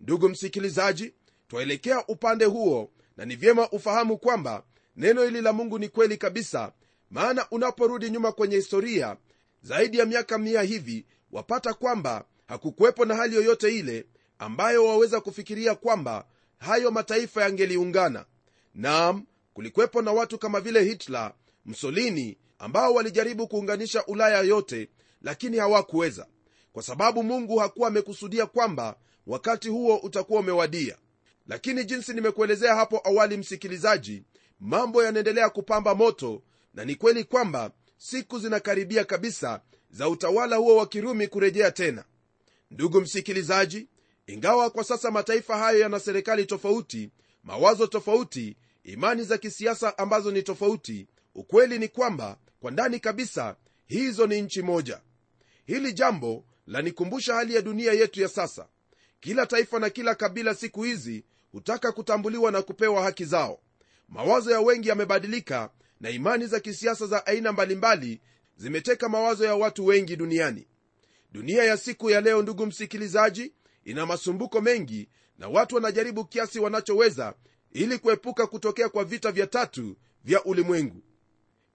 Ndugu 0.00 0.28
msikilizaji 0.28 1.12
twaelekea 1.48 2.06
upande 2.06 2.44
huo 2.44 2.90
na 3.16 3.24
ni 3.24 3.36
vyema 3.36 3.70
ufahamu 3.70 4.18
kwamba 4.18 4.62
neno 4.96 5.22
hili 5.24 5.40
la 5.40 5.52
mungu 5.52 5.78
ni 5.78 5.88
kweli 5.88 6.16
kabisa 6.16 6.72
maana 7.10 7.46
unaporudi 7.50 8.10
nyuma 8.10 8.32
kwenye 8.32 8.56
historia 8.56 9.16
zaidi 9.62 9.98
ya 9.98 10.06
miaka 10.06 10.38
mia 10.38 10.62
hivi 10.62 11.06
wapata 11.32 11.74
kwamba 11.74 12.24
hakukuwepo 12.48 13.04
na 13.04 13.14
hali 13.14 13.36
yoyote 13.36 13.78
ile 13.78 14.06
ambayo 14.42 14.84
waweza 14.86 15.20
kufikiria 15.20 15.74
kwamba 15.74 16.24
hayo 16.58 16.90
mataifa 16.90 17.42
yangeliungana. 17.42 18.24
Nam 18.74 19.24
kulikuwepo 19.54 20.02
na 20.02 20.12
watu 20.12 20.38
kama 20.38 20.60
vile 20.60 20.82
hitler 20.84 21.32
msolini 21.66 22.38
ambao 22.58 22.94
walijaribu 22.94 23.48
kuunganisha 23.48 24.06
ulaya 24.06 24.40
yote 24.40 24.88
lakini 25.22 25.56
hawakuweza 25.58 26.26
kwa 26.72 26.82
sababu 26.82 27.22
mungu 27.22 27.56
hakuwa 27.58 27.88
amekusudia 27.88 28.46
kwamba 28.46 28.96
wakati 29.26 29.68
huo 29.68 29.96
utakuwa 29.96 30.40
umewadia. 30.40 30.96
Lakini 31.46 31.84
jinsi 31.84 32.12
nimekuelezea 32.12 32.74
hapo 32.74 33.00
awali 33.04 33.36
msikilizaji 33.36 34.22
mambo 34.60 35.04
yanaendelea 35.04 35.50
kupamba 35.50 35.94
moto 35.94 36.42
na 36.74 36.84
ni 36.84 36.94
kweli 36.94 37.24
kwamba 37.24 37.70
siku 37.96 38.38
zinakaribia 38.38 39.04
kabisa 39.04 39.60
za 39.90 40.08
utawala 40.08 40.56
huo 40.56 40.76
wa 40.76 40.86
kirumi 40.86 41.28
kurejea 41.28 41.70
tena. 41.70 42.04
Ndugu 42.70 43.00
msikilizaji 43.00 43.86
ingawa 44.26 44.70
kwa 44.70 44.84
sasa 44.84 45.10
mataifa 45.10 45.56
hayo 45.58 45.78
yana 45.78 46.00
serikali 46.00 46.46
tofauti 46.46 47.10
mawazo 47.42 47.86
tofauti 47.86 48.56
imani 48.84 49.22
za 49.24 49.38
kisiasa 49.38 49.98
ambazo 49.98 50.30
ni 50.30 50.42
tofauti 50.42 51.06
ukweli 51.34 51.78
ni 51.78 51.88
kwamba 51.88 52.38
kwa 52.60 52.70
ndani 52.70 53.00
kabisa 53.00 53.56
hizo 53.86 54.26
ni 54.26 54.42
nchi 54.42 54.62
moja. 54.62 55.00
Hili 55.66 55.92
jambo 55.92 56.44
lanikumbusha 56.66 57.34
hali 57.34 57.54
ya 57.54 57.62
dunia 57.62 57.92
yetu 57.92 58.20
ya 58.20 58.28
sasa. 58.28 58.68
Kila 59.20 59.46
taifa 59.46 59.78
na 59.78 59.90
kila 59.90 60.14
kabila 60.14 60.54
siku 60.54 60.82
hizi 60.82 61.24
hutaka 61.52 61.92
kutambuliwa 61.92 62.50
na 62.52 62.62
kupewa 62.62 63.02
haki 63.02 63.24
zao. 63.24 63.60
Mawazo 64.08 64.50
ya 64.50 64.60
wengi 64.60 64.88
yamebadilika 64.88 65.70
na 66.00 66.10
imani 66.10 66.46
za 66.46 66.60
kisiasa 66.60 67.06
za 67.06 67.26
aina 67.26 67.52
mbalimbali 67.52 68.20
zimeteka 68.56 69.08
mawazo 69.08 69.44
ya 69.44 69.54
watu 69.54 69.86
wengi 69.86 70.16
duniani. 70.16 70.66
Dunia 71.32 71.64
ya 71.64 71.76
siku 71.76 72.10
ya 72.10 72.20
leo 72.20 72.42
ndugu 72.42 72.66
msikilizaji 72.66 73.52
ina 73.84 74.06
masumbuko 74.06 74.60
mengi 74.60 75.08
na 75.38 75.48
watu 75.48 75.74
wanajaribu 75.74 76.24
kiasi 76.24 76.58
wanachoweza 76.58 77.34
ili 77.72 77.98
kuepuka 77.98 78.46
kutokea 78.46 78.88
kwa 78.88 79.04
vita 79.04 79.32
vya 79.32 79.46
tatu 79.46 79.96
vya 80.24 80.44
ulimwengu. 80.44 81.02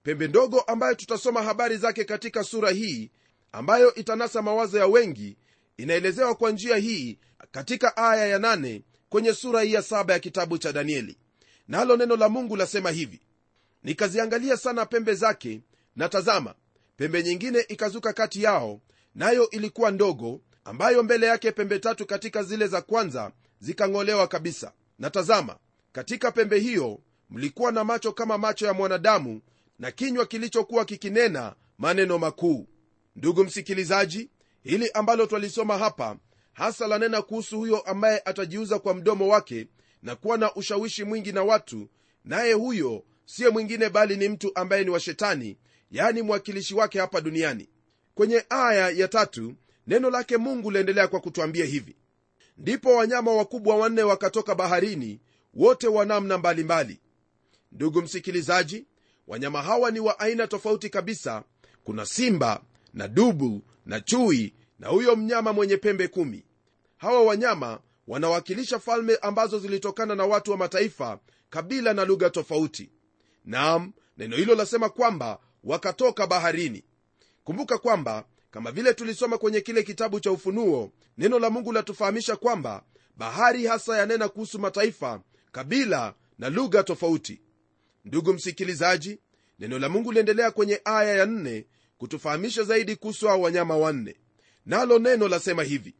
Pembe 0.02 0.28
ndogo 0.28 0.60
ambayo 0.60 0.94
tutasoma 0.94 1.42
habari 1.42 1.76
zake 1.76 2.04
katika 2.04 2.44
sura 2.44 2.70
hii 2.70 3.10
ambayo 3.52 3.94
itanasa 3.94 4.42
mawazo 4.42 4.78
ya 4.78 4.86
wengi 4.86 5.36
inaelezewa 5.76 6.34
kwa 6.34 6.50
njia 6.50 6.76
hii 6.76 7.18
katika 7.50 7.96
aya 7.96 8.26
ya 8.26 8.38
nane 8.38 8.82
kwenye 9.08 9.34
sura 9.34 9.62
hii 9.62 9.72
ya 9.72 9.82
saba 9.82 10.12
ya 10.12 10.18
kitabu 10.18 10.58
cha 10.58 10.72
danieli. 10.72 11.18
Nalo 11.68 11.96
neno 11.96 12.16
la 12.16 12.28
mungu 12.28 12.56
lasema 12.56 12.90
hivi 12.90 13.20
nikaziangalia 13.82 14.56
sana 14.56 14.86
pembe 14.86 15.14
zake 15.14 15.60
na 15.96 16.08
tazama 16.08 16.54
pembe 16.96 17.22
nyingine 17.22 17.60
ikazuka 17.68 18.12
kati 18.12 18.42
yao 18.42 18.80
nayo 19.14 19.50
ilikuwa 19.50 19.90
ndogo 19.90 20.40
ambayo 20.68 21.02
mbele 21.02 21.26
yake 21.26 21.52
pembe 21.52 21.78
tatu 21.78 22.06
katika 22.06 22.42
zile 22.42 22.66
za 22.66 22.82
kwanza 22.82 23.32
zikang'olewa 23.60 24.26
kabisa. 24.28 24.72
Na 24.98 25.10
tazama 25.10 25.56
katika 25.92 26.32
pembe 26.32 26.58
hiyo 26.58 27.00
mlikuwa 27.30 27.72
na 27.72 27.84
macho 27.84 28.12
kama 28.12 28.38
macho 28.38 28.66
ya 28.66 28.72
mwanadamu 28.72 29.40
na 29.78 29.90
kinywa 29.90 30.26
kilichokuwa 30.26 30.84
kikinena 30.84 31.54
maneno 31.78 32.18
makuu. 32.18 32.68
Ndugu 33.16 33.44
msikilizaji 33.44 34.30
hili 34.62 34.90
ambalo 34.90 35.26
twalisoma 35.26 35.78
hapa 35.78 36.16
hasa 36.52 36.86
lanena 36.86 37.22
kuhusu 37.22 37.58
huyo 37.58 37.80
ambaye 37.80 38.22
atajiuza 38.24 38.78
kwa 38.78 38.94
mdomo 38.94 39.28
wake 39.28 39.66
na 40.02 40.16
kuwa 40.16 40.38
na 40.38 40.54
ushawishi 40.54 41.04
mwingi 41.04 41.32
na 41.32 41.42
watu 41.44 41.88
naye 42.24 42.52
huyo 42.52 43.04
siye 43.26 43.48
mwingine 43.48 43.88
bali 43.90 44.16
ni 44.16 44.28
mtu 44.28 44.52
ambaye 44.54 44.84
ni 44.84 44.90
wa 44.90 45.00
shetani 45.00 45.58
yaani 45.90 46.22
mwakilishi 46.22 46.74
wake 46.74 47.00
hapa 47.00 47.20
duniani. 47.20 47.68
Kwenye 48.14 48.44
aya 48.48 48.90
ya 48.90 49.08
tatu 49.08 49.54
neno 49.88 50.10
lake 50.10 50.36
mungu 50.36 50.70
liendelea 50.70 51.08
kwa 51.08 51.20
kutwambia 51.20 51.64
hivi. 51.64 51.96
Ndipo 52.58 52.94
wanyama 52.94 53.32
wakubwa 53.32 53.76
wanne 53.76 54.02
wakatoka 54.02 54.54
baharini 54.54 55.20
wote 55.54 55.86
wa 55.88 56.04
namna 56.04 56.38
mbalimbali. 56.38 57.00
Ndugu 57.72 58.02
msikilizaji 58.02 58.86
wanyama 59.26 59.62
hawa 59.62 59.90
ni 59.90 60.00
wa 60.00 60.18
aina 60.18 60.46
tofauti 60.46 60.90
kabisa. 60.90 61.42
Kuna 61.84 62.06
simba 62.06 62.60
na 62.94 63.08
dubu 63.08 63.62
na 63.86 64.00
chui 64.00 64.54
na 64.78 64.88
huyo 64.88 65.16
mnyama 65.16 65.52
mwenye 65.52 65.76
pembe 65.76 66.08
kumi. 66.08 66.44
Hawa 66.96 67.22
wanyama 67.22 67.80
wanawakilisha 68.06 68.78
falme 68.78 69.16
ambazo 69.16 69.58
zilitokana 69.58 70.14
na 70.14 70.24
watu 70.26 70.50
wa 70.50 70.56
mataifa 70.56 71.18
kabila 71.50 71.94
na 71.94 72.04
lugha 72.04 72.30
tofauti. 72.30 72.90
Nam 73.44 73.92
neno 74.18 74.36
hilo 74.36 74.54
lasema 74.54 74.88
kwamba 74.88 75.38
wakatoka 75.64 76.26
baharini. 76.26 76.84
Kumbuka 77.44 77.78
kwamba 77.78 78.24
kama 78.50 78.72
vile 78.72 78.94
tulisoma 78.94 79.38
kwenye 79.38 79.60
kile 79.60 79.82
kitabu 79.82 80.20
cha 80.20 80.32
ufunuo 80.32 80.92
neno 81.18 81.38
la 81.38 81.50
mungu 81.50 81.72
latufahamisha 81.72 82.36
kwamba 82.36 82.82
bahari 83.16 83.66
hasa 83.66 83.98
yanena 83.98 84.28
kuhusu 84.28 84.58
mataifa 84.58 85.20
kabila 85.52 86.14
na 86.38 86.48
lugha 86.50 86.82
tofauti. 86.82 87.40
Ndugu 88.04 88.32
msikilizaji 88.32 89.18
neno 89.58 89.78
la 89.78 89.88
mungu 89.88 90.12
liendelea 90.12 90.50
kwenye 90.50 90.80
aya 90.84 91.14
ya 91.14 91.26
nne 91.26 91.66
kutufahamisha 91.98 92.62
zaidi 92.62 92.96
kuhusu 92.96 93.28
hao 93.28 93.40
wanyama 93.40 93.76
wanne. 93.76 94.16
Nalo 94.66 94.98
neno 94.98 95.28
lasema 95.28 95.62
hivi. 95.62 95.94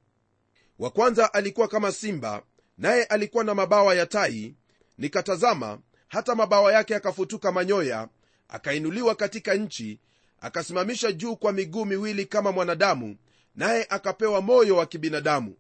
Wa 0.79 0.91
kwanza 0.91 1.35
alikuwa 1.35 1.69
kama 1.69 1.93
simba 1.93 2.43
naye 2.79 3.05
alikuwa 3.05 3.45
na 3.45 3.55
mabawa 3.55 3.95
ya 3.95 4.07
tai. 4.07 4.55
Nikatazama 4.99 5.79
hata 6.09 6.35
mabawa 6.35 6.73
yake 6.73 6.95
akafutuka 6.97 7.53
manyoya 7.53 8.09
akainuliwa 8.49 9.15
katika 9.15 9.55
nchi 9.55 10.01
akasimamisha 10.41 11.13
juu 11.13 11.37
kwa 11.37 11.53
miguu 11.53 11.85
miwili 11.85 12.27
kama 12.27 12.53
mwanadamu 12.53 13.17
naye 13.55 13.87
akapewa 13.91 14.41
moyo 14.41 14.77
wa 14.77 14.87
kibinadamu. 14.87 15.55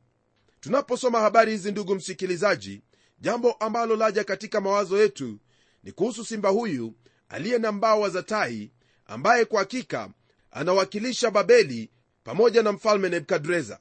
Tunaposoma 0.60 1.20
habari 1.20 1.52
hizi 1.52 1.70
ndugu 1.72 1.94
msikilizaji 1.94 2.82
jambo 3.20 3.52
ambalo 3.52 3.96
laja 3.96 4.24
katika 4.24 4.60
mawazo 4.60 4.98
yetu 4.98 5.38
ni 5.82 5.92
kuhusu 5.92 6.24
simba 6.24 6.48
huyu 6.48 6.94
aliye 7.28 7.58
na 7.58 7.72
mbawa 7.72 8.08
za 8.10 8.22
tai 8.22 8.70
ambaye 9.06 9.44
kwa 9.44 9.58
hakika 9.60 10.10
anawakilisha 10.50 11.30
babeli 11.30 11.90
pamoja 12.24 12.62
na 12.62 12.72
mfalme 12.72 13.08
nebukadreza. 13.08 13.78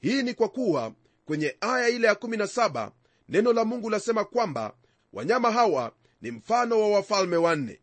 Hii 0.00 0.22
ni 0.22 0.34
kwa 0.34 0.48
kuwa 0.48 0.92
kwenye 1.24 1.56
aya 1.60 1.88
ile 1.88 2.06
ya 2.06 2.14
17 2.14 2.90
neno 3.28 3.52
la 3.52 3.64
mungu 3.64 3.90
lasema 3.90 4.24
kwamba 4.24 4.74
wanyama 5.12 5.50
hawa 5.52 5.92
ni 6.22 6.30
mfano 6.30 6.80
wa 6.80 6.88
wafalme 6.90 7.36
wanne. 7.36 7.80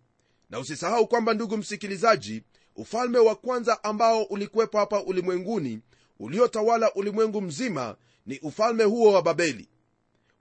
Na 0.50 0.60
usisahau 0.60 1.08
kwamba 1.08 1.34
ndugu 1.34 1.58
msikilizaji 1.58 2.43
ufalme 2.76 3.18
wa 3.18 3.36
kwanza 3.36 3.84
ambao 3.84 4.24
ulikuwepo 4.24 4.78
hapa 4.78 5.04
ulimwenguni 5.04 5.80
uliotawala 6.20 6.94
ulimwengu 6.94 7.42
mzima 7.42 7.96
ni 8.26 8.40
ufalme 8.40 8.84
huo 8.84 9.14
wa 9.14 9.22
babeli. 9.22 9.70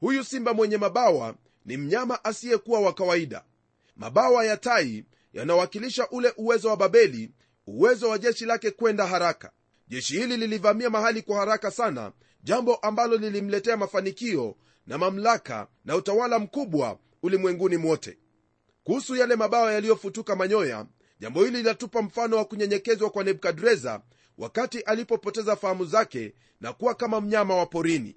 Huyu 0.00 0.24
simba 0.24 0.54
mwenye 0.54 0.76
mabawa 0.76 1.34
ni 1.64 1.76
mnyama 1.76 2.24
asiyekuwa 2.24 2.80
wa 2.80 2.92
kawaida. 2.92 3.44
Mabawa 3.96 4.44
ya 4.44 4.56
tai 4.56 5.04
yanawakilisha 5.32 6.08
ule 6.10 6.32
uwezo 6.36 6.68
wa 6.68 6.76
babeli 6.76 7.30
uwezo 7.66 8.08
wa 8.08 8.18
jeshi 8.18 8.44
lake 8.46 8.70
kwenda 8.70 9.06
haraka. 9.06 9.50
Jeshi 9.88 10.18
hili 10.18 10.36
lilivamia 10.36 10.90
mahali 10.90 11.22
kwa 11.22 11.38
haraka 11.38 11.70
sana 11.70 12.12
jambo 12.42 12.74
ambalo 12.74 13.16
lilimletea 13.16 13.76
mafanikio 13.76 14.56
na 14.86 14.98
mamlaka 14.98 15.66
na 15.84 15.96
utawala 15.96 16.38
mkubwa 16.38 16.98
ulimwenguni 17.22 17.76
mwote. 17.76 18.18
Kuhusu 18.84 19.16
yale 19.16 19.36
mabawa 19.36 19.72
yaliyofutuka 19.72 20.36
manyoya 20.36 20.86
jambo 21.20 21.44
hili 21.44 21.56
linatupa 21.58 22.02
mfano 22.02 22.36
wa 22.36 22.44
kunyenyekezwa 22.44 23.10
kwa 23.10 23.24
nebukadreza 23.24 24.00
wakati 24.38 24.80
alipopoteza 24.80 25.56
fahamu 25.56 25.84
zake 25.84 26.34
na 26.60 26.72
kuwa 26.72 26.94
kama 26.94 27.20
mnyama 27.20 27.56
wa 27.56 27.66
porini. 27.66 28.16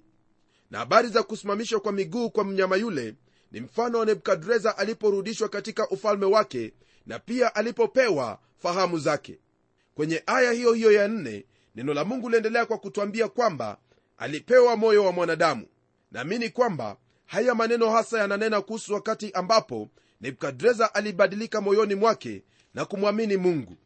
Na 0.70 0.78
habari 0.78 1.08
za 1.08 1.22
kusimamishwa 1.22 1.80
kwa 1.80 1.92
miguu 1.92 2.30
kwa 2.30 2.44
mnyama 2.44 2.76
yule 2.76 3.14
ni 3.52 3.60
mfano 3.60 3.98
wa 3.98 4.06
nebukadreza 4.06 4.78
aliporudishwa 4.78 5.48
katika 5.48 5.88
ufalme 5.88 6.26
wake 6.26 6.72
na 7.06 7.18
pia 7.18 7.54
alipopewa 7.54 8.38
fahamu 8.62 8.98
zake. 8.98 9.38
Kwenye 9.94 10.22
aya 10.26 10.52
hiyo 10.52 10.72
hiyo 10.72 10.92
ya 10.92 11.08
nne 11.08 11.44
neno 11.74 11.94
la 11.94 12.04
mungu 12.04 12.28
liendelea 12.28 12.66
kwa 12.66 12.78
kutwambia 12.78 13.28
kwamba 13.28 13.78
alipewa 14.18 14.76
moyo 14.76 15.04
wa 15.04 15.12
mwanadamu. 15.12 15.66
Naamini 16.12 16.48
kwamba 16.50 16.96
haya 17.26 17.54
maneno 17.54 17.90
hasa 17.90 18.18
yananena 18.18 18.60
kuhusu 18.60 18.94
wakati 18.94 19.32
ambapo 19.32 19.88
nebukadreza 20.20 20.94
alibadilika 20.94 21.60
moyoni 21.60 21.94
mwake 21.94 22.42
na 22.74 22.84
kumwamini 22.84 23.36
mungu. 23.36 23.76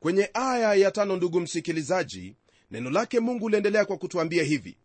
Kwenye 0.00 0.30
aya 0.34 0.74
ya 0.74 0.90
tano 0.90 1.16
ndugu 1.16 1.40
msikilizaji 1.40 2.36
neno 2.70 2.90
lake 2.90 3.20
mungu 3.20 3.48
liendelea 3.48 3.84
kwa 3.84 3.96
kutwambia 3.96 4.42
hivi. 4.42 4.76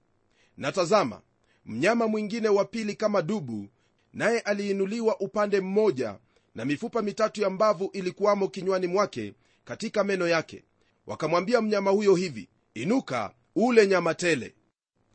Na 0.57 0.71
tazama 0.71 1.21
mnyama 1.65 2.07
mwingine 2.07 2.49
wa 2.49 2.65
pili 2.65 2.95
kama 2.95 3.21
dubu 3.21 3.67
naye 4.13 4.39
aliinuliwa 4.39 5.19
upande 5.19 5.61
mmoja 5.61 6.17
na 6.55 6.65
mifupa 6.65 7.01
mitatu 7.01 7.41
ya 7.41 7.49
mbavu 7.49 7.89
ilikuwamo 7.93 8.47
kinywani 8.47 8.87
mwake 8.87 9.33
katika 9.65 10.03
meno 10.03 10.27
yake. 10.27 10.63
Wakamwambia 11.07 11.61
mnyama 11.61 11.91
huyo 11.91 12.15
hivi 12.15 12.49
inuka 12.73 13.33
ule 13.55 13.87
nyama 13.87 14.13
tele. 14.13 14.55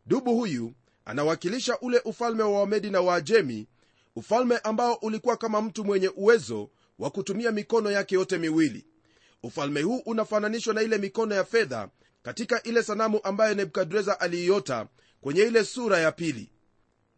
Dubu 0.07 0.35
huyu 0.37 0.73
anawakilisha 1.05 1.79
ule 1.81 1.99
ufalme 2.05 2.43
wa 2.43 2.61
wamedi 2.61 2.91
na 2.91 3.01
waajemi 3.01 3.67
ufalme 4.17 4.59
ambao 4.59 4.95
ulikuwa 4.95 5.37
kama 5.37 5.63
mtu 5.63 5.85
mwenye 5.85 6.09
uwezo 6.09 6.71
wa 6.99 7.11
kutumia 7.11 7.53
mikono 7.53 7.91
yake 7.91 8.15
yote 8.15 8.39
miwili. 8.39 8.85
Ufalme 9.43 9.83
huu 9.83 10.03
unafananishwa 10.07 10.75
na 10.75 10.83
ile 10.83 10.99
mikono 10.99 11.35
ya 11.35 11.45
fedha 11.45 11.89
katika 12.23 12.63
ile 12.63 12.83
sanamu 12.83 13.21
ambayo 13.23 13.55
nebukadreza 13.55 14.21
aliiota 14.21 14.87
kwenye 15.21 15.43
ile 15.43 15.65
sura 15.65 15.99
ya 15.99 16.13
pili. 16.13 16.51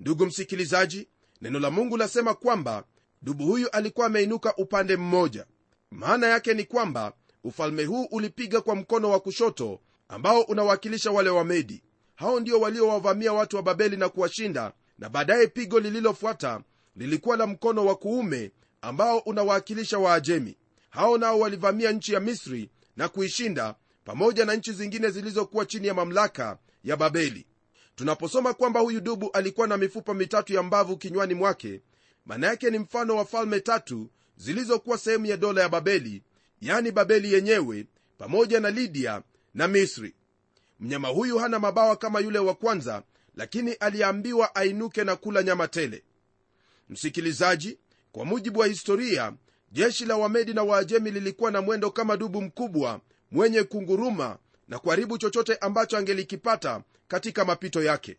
Ndugu 0.00 0.26
msikilizaji 0.26 1.08
neno 1.40 1.58
la 1.58 1.70
mungu 1.70 1.96
lasema 1.96 2.34
kwamba 2.34 2.84
dubu 3.22 3.46
huyu 3.46 3.70
alikuwa 3.70 4.06
ameinuka 4.06 4.56
upande 4.56 4.96
mmoja. 4.96 5.46
Maana 5.90 6.26
yake 6.26 6.54
ni 6.54 6.64
kwamba 6.64 7.12
ufalme 7.44 7.84
huu 7.84 8.04
ulipiga 8.04 8.60
kwa 8.60 8.76
mkono 8.76 9.10
wa 9.10 9.20
kushoto 9.20 9.80
ambao 10.08 10.40
unawakilisha 10.42 11.10
wale 11.10 11.30
wamedi. 11.30 11.82
Hao 12.14 12.40
ndio 12.40 12.60
waliowavamia 12.60 13.32
watu 13.32 13.56
wa 13.56 13.62
babeli 13.62 13.96
na 13.96 14.08
kuwashinda 14.08 14.72
na 14.98 15.08
baadaye 15.08 15.46
pigo 15.46 15.80
lililofuata 15.80 16.60
lilikuwa 16.96 17.36
la 17.36 17.46
mkono 17.46 17.86
wa 17.86 17.96
kuume 17.96 18.50
ambao 18.82 19.18
unawakilisha 19.18 19.98
waajemi. 19.98 20.56
Hao 20.90 21.18
nao 21.18 21.38
walivamia 21.40 21.92
nchi 21.92 22.12
ya 22.12 22.20
misri 22.20 22.70
na 22.96 23.08
kuishinda 23.08 23.74
pamoja 24.04 24.44
na 24.44 24.54
nchi 24.54 24.72
zingine 24.72 25.10
zilizokuwa 25.10 25.66
chini 25.66 25.86
ya 25.86 25.94
mamlaka 25.94 26.58
ya 26.84 26.96
babeli. 26.96 27.46
Tunaposoma 27.94 28.54
kwamba 28.54 28.80
huyu 28.80 29.00
dubu 29.00 29.30
alikuwa 29.30 29.66
na 29.66 29.76
mifupa 29.76 30.14
mitatu 30.14 30.52
ya 30.52 30.62
mbavu 30.62 30.96
kinywani 30.96 31.34
mwake 31.34 31.80
maana 32.26 32.46
yake 32.46 32.70
ni 32.70 32.78
mfano 32.78 33.16
wa 33.16 33.24
falme 33.24 33.60
tatu 33.60 34.10
zilizokuwa 34.36 34.98
sehemu 34.98 35.26
ya 35.26 35.36
dola 35.36 35.62
ya 35.62 35.68
babeli 35.68 36.22
yani 36.60 36.90
babeli 36.92 37.32
yenyewe 37.32 37.86
pamoja 38.18 38.60
na 38.60 38.70
lidia 38.70 39.22
na 39.54 39.68
misri. 39.68 40.14
Mnyama 40.80 41.08
huyu 41.08 41.38
hana 41.38 41.58
mabawa 41.58 41.96
kama 41.96 42.20
yule 42.20 42.38
wa 42.38 42.54
kwanza 42.54 43.02
lakini 43.36 43.72
aliambiwa 43.72 44.54
ainuke 44.54 45.04
na 45.04 45.16
kula 45.16 45.42
nyama 45.42 45.68
tele. 45.68 46.04
Msikilizaji 46.88 47.78
kwa 48.12 48.25
mujibu 48.25 48.61
wa 48.61 48.66
historia 48.66 49.33
jeshi 49.73 50.05
la 50.05 50.16
wamedi 50.16 50.55
na 50.55 50.62
waajemi 50.62 51.11
lilikuwa 51.11 51.51
na 51.51 51.62
mwendo 51.62 51.90
kama 51.90 52.16
dubu 52.16 52.42
mkubwa 52.42 53.01
mwenye 53.31 53.62
kunguruma 53.62 54.38
na 54.68 54.79
kuharibu 54.79 55.18
chochote 55.18 55.57
ambacho 55.57 55.96
angelikipata 55.96 56.83
katika 57.09 57.44
mapito 57.44 57.83
yake. 57.83 58.16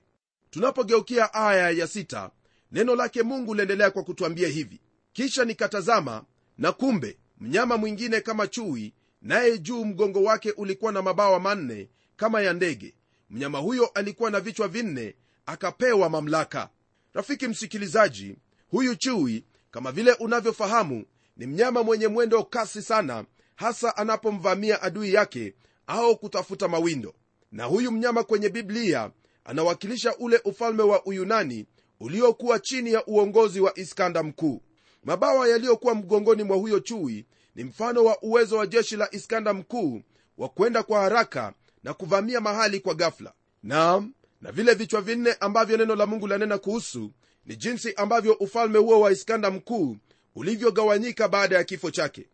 Tunapogeukia 0.49 1.33
aya 1.33 1.69
ya 1.69 1.87
sita, 1.87 2.31
neno 2.71 2.95
lake 2.95 3.23
mungu 3.23 3.53
liendelea 3.53 3.91
kwa 3.91 4.03
kutwambia 4.03 4.47
hivi. 4.47 4.79
Kisha 5.13 5.45
nikatazama 5.45 6.23
na 6.57 6.71
kumbe 6.71 7.17
mnyama 7.39 7.77
mwingine 7.77 8.21
kama 8.21 8.47
chui 8.47 8.93
naye 9.21 9.57
juu 9.57 9.85
mgongo 9.85 10.23
wake 10.23 10.51
ulikuwa 10.51 10.91
na 10.91 11.01
mabawa 11.01 11.39
manne 11.39 11.89
kama 12.15 12.41
ya 12.41 12.53
ndege. 12.53 12.93
Mnyama 13.29 13.59
huyo 13.59 13.85
alikuwa 13.85 14.31
na 14.31 14.39
vichwa 14.39 14.67
vinne 14.67 15.15
akapewa 15.45 16.09
mamlaka. 16.09 16.69
Rafiki 17.13 17.47
msikilizaji 17.47 18.35
huyu 18.69 18.95
chui 18.95 19.43
kama 19.71 19.91
vile 19.91 20.13
unavyofahamu 20.13 21.05
ni 21.37 21.45
mnyama 21.47 21.83
mwenye 21.83 22.07
mwendo 22.07 22.43
kasi 22.43 22.81
sana 22.81 23.25
hasa 23.55 23.97
anapomvamia 23.97 24.81
adui 24.81 25.13
yake 25.13 25.53
au 25.87 26.17
kutafuta 26.17 26.67
mawindo. 26.67 27.13
Na 27.51 27.65
huyu 27.65 27.91
mnyama 27.91 28.23
kwenye 28.23 28.49
biblia 28.49 29.11
anawakilisha 29.45 30.15
ule 30.17 30.41
ufalme 30.45 30.83
wa 30.83 31.05
uyunani 31.05 31.65
uliokuwa 31.99 32.59
chini 32.59 32.93
ya 32.93 33.05
uongozi 33.05 33.59
wa 33.61 33.79
iskanda 33.79 34.23
mkuu. 34.23 34.61
Mabawa 35.03 35.47
yaliyokuwa 35.47 35.95
mgongoni 35.95 36.43
mwa 36.43 36.57
huyo 36.57 36.79
chui 36.79 37.25
ni 37.55 37.63
mfano 37.63 38.03
wa 38.03 38.21
uwezo 38.21 38.57
wa 38.57 38.67
jeshi 38.67 38.95
la 38.97 39.07
iskanda 39.15 39.53
mkuu 39.53 40.01
wa 40.37 40.49
kwenda 40.49 40.83
kwa 40.83 40.99
haraka 41.01 41.53
na 41.83 41.93
kuvamia 41.93 42.41
mahali 42.41 42.79
kwa 42.79 42.93
gafla 42.93 43.33
naam 43.63 44.13
na 44.41 44.51
vile 44.51 44.73
vichwa 44.73 45.01
vinne 45.01 45.33
ambavyo 45.39 45.77
neno 45.77 45.95
la 45.95 46.05
mungu 46.05 46.27
lanena 46.27 46.57
kuhusu 46.57 47.11
ni 47.45 47.55
jinsi 47.55 47.93
ambavyo 47.93 48.33
ufalme 48.33 48.79
huo 48.79 48.99
wa 48.99 49.11
iskanda 49.11 49.51
mkuu 49.51 49.97
ulivyogawanyika 50.35 51.27
baada 51.27 51.55
ya 51.55 51.63
kifo 51.63 51.91
chake. 51.91 52.27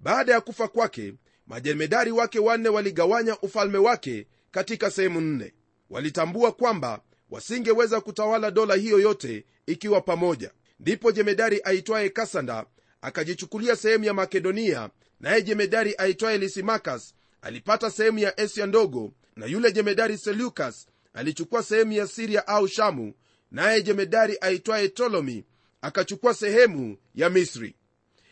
Baada 0.00 0.32
ya 0.32 0.40
kufa 0.40 0.68
kwake 0.68 1.14
majemedari 1.46 2.10
wake 2.12 2.38
wanne 2.38 2.68
waligawanya 2.68 3.40
ufalme 3.40 3.78
wake 3.78 4.26
katika 4.50 4.90
sehemu 4.90 5.20
nne. 5.20 5.54
Walitambua 5.90 6.52
kwamba 6.52 7.00
wasingeweza 7.30 8.00
kutawala 8.00 8.50
dola 8.50 8.74
hiyo 8.74 8.98
yote 8.98 9.44
ikiwa 9.66 10.00
pamoja. 10.00 10.50
Ndipo 10.80 11.12
jemedari 11.12 11.60
aitwaye 11.64 12.08
kasanda 12.08 12.66
akajichukulia 13.00 13.76
sehemu 13.76 14.04
ya 14.04 14.14
makedonia 14.14 14.90
naye 15.20 15.42
jemedari 15.42 15.94
aitwaye 15.98 16.38
lisimakas 16.38 17.14
alipata 17.42 17.90
sehemu 17.90 18.18
ya 18.18 18.38
asia 18.38 18.66
ndogo 18.66 19.12
na 19.36 19.46
yule 19.46 19.72
jemedari 19.72 20.18
selukas 20.18 20.86
alichukua 21.14 21.62
sehemu 21.62 21.92
ya 21.92 22.06
siria 22.06 22.46
au 22.46 22.68
shamu 22.68 23.14
naye 23.54 23.82
jemedari 23.82 24.38
aitwaye 24.40 24.88
tolomi 24.88 25.44
akachukua 25.82 26.34
sehemu 26.34 26.96
ya 27.14 27.30
misri. 27.30 27.74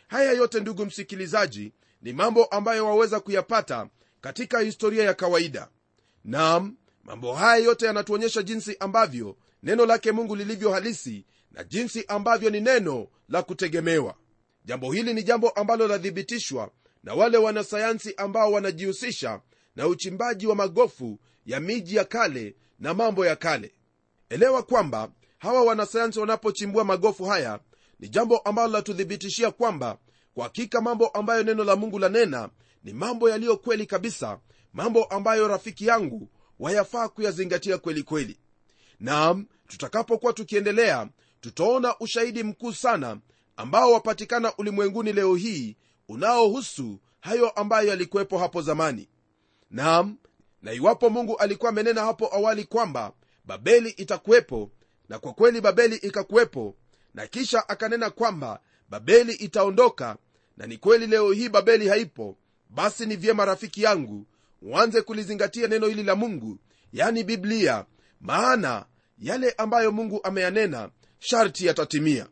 Haya 0.08 0.32
yote 0.32 0.60
ndugu 0.60 0.86
msikilizaji 0.86 1.72
ni 2.02 2.12
mambo 2.12 2.44
ambayo 2.44 2.86
waweza 2.86 3.20
kuyapata 3.20 3.88
katika 4.20 4.60
historia 4.60 5.04
ya 5.04 5.14
kawaida. 5.14 5.68
Nam 6.24 6.76
mambo 7.04 7.34
haya 7.34 7.64
yote 7.64 7.86
yanatuonyesha 7.86 8.42
jinsi 8.42 8.76
ambavyo 8.80 9.36
neno 9.62 9.86
lake 9.86 10.12
mungu 10.12 10.36
lilivyo 10.36 10.70
halisi 10.72 11.24
na 11.50 11.64
jinsi 11.64 12.04
ambavyo 12.08 12.50
ni 12.50 12.60
neno 12.60 13.08
la 13.28 13.42
kutegemewa. 13.42 14.14
Jambo 14.64 14.92
hili 14.92 15.14
ni 15.14 15.22
jambo 15.22 15.50
ambalo 15.50 15.86
lathibitishwa 15.88 16.70
na 17.02 17.14
wale 17.14 17.38
wanasayansi 17.38 18.14
ambao 18.16 18.52
wanajihusisha 18.52 19.40
na 19.76 19.86
uchimbaji 19.86 20.46
wa 20.46 20.54
magofu 20.54 21.18
ya 21.46 21.60
miji 21.60 21.96
ya 21.96 22.04
kale 22.04 22.56
na 22.78 22.94
mambo 22.94 23.26
ya 23.26 23.36
kale 23.36 23.74
elewa 24.32 24.62
kwamba 24.62 25.10
hawa 25.38 25.62
wanasayansi 25.62 26.20
wanapochimbua 26.20 26.84
magofu 26.84 27.24
haya 27.24 27.60
ni 28.00 28.08
jambo 28.08 28.38
ambalo 28.38 28.72
latuthibitishia 28.72 29.50
kwamba 29.50 29.98
kwa 30.34 30.44
hakika 30.44 30.80
mambo 30.80 31.08
ambayo 31.08 31.42
neno 31.42 31.64
la 31.64 31.76
mungu 31.76 31.98
lanena 31.98 32.48
ni 32.84 32.92
mambo 32.92 33.30
yaliyo 33.30 33.56
kweli 33.56 33.86
kabisa 33.86 34.38
mambo 34.72 35.04
ambayo 35.04 35.48
rafiki 35.48 35.86
yangu 35.86 36.28
wayafaa 36.58 37.08
kuyazingatia 37.08 37.78
kweli 37.78 38.02
kweli. 38.02 38.38
Naam 39.00 39.46
tutakapokuwa 39.68 40.32
tukiendelea 40.32 41.08
tutaona 41.40 41.98
ushahidi 41.98 42.42
mkuu 42.42 42.72
sana 42.72 43.18
ambao 43.56 43.92
wapatikana 43.92 44.56
ulimwenguni 44.56 45.12
leo 45.12 45.34
hii 45.34 45.76
unaohusu 46.08 46.98
hayo 47.20 47.50
ambayo 47.50 47.88
yalikuwepo 47.88 48.38
hapo 48.38 48.62
zamani. 48.62 49.08
Naam 49.70 50.16
na 50.62 50.72
iwapo 50.72 51.10
mungu 51.10 51.36
alikuwa 51.36 51.68
amenena 51.70 52.00
hapo 52.04 52.34
awali 52.34 52.64
kwamba 52.64 53.12
babeli 53.44 53.90
itakuwepo 53.90 54.70
na 55.08 55.18
kwa 55.18 55.32
kweli 55.32 55.60
babeli 55.60 55.96
ikakuwepo 55.96 56.74
na 57.14 57.26
kisha 57.26 57.68
akanena 57.68 58.10
kwamba 58.10 58.60
babeli 58.88 59.32
itaondoka 59.32 60.16
na 60.56 60.66
ni 60.66 60.76
kweli 60.76 61.06
leo 61.06 61.32
hii 61.32 61.48
babeli 61.48 61.88
haipo. 61.88 62.36
Basi 62.70 63.06
ni 63.06 63.16
vyema 63.16 63.44
rafiki 63.44 63.82
yangu 63.82 64.26
uanze 64.62 65.02
kulizingatia 65.02 65.68
neno 65.68 65.86
hili 65.86 66.02
la 66.02 66.14
mungu 66.16 66.58
yani 66.92 67.24
biblia 67.24 67.84
maana 68.20 68.86
yale 69.18 69.50
ambayo 69.58 69.92
mungu 69.92 70.20
ameyanena 70.24 70.90
sharti 71.18 71.66
yatatimia. 71.66 72.26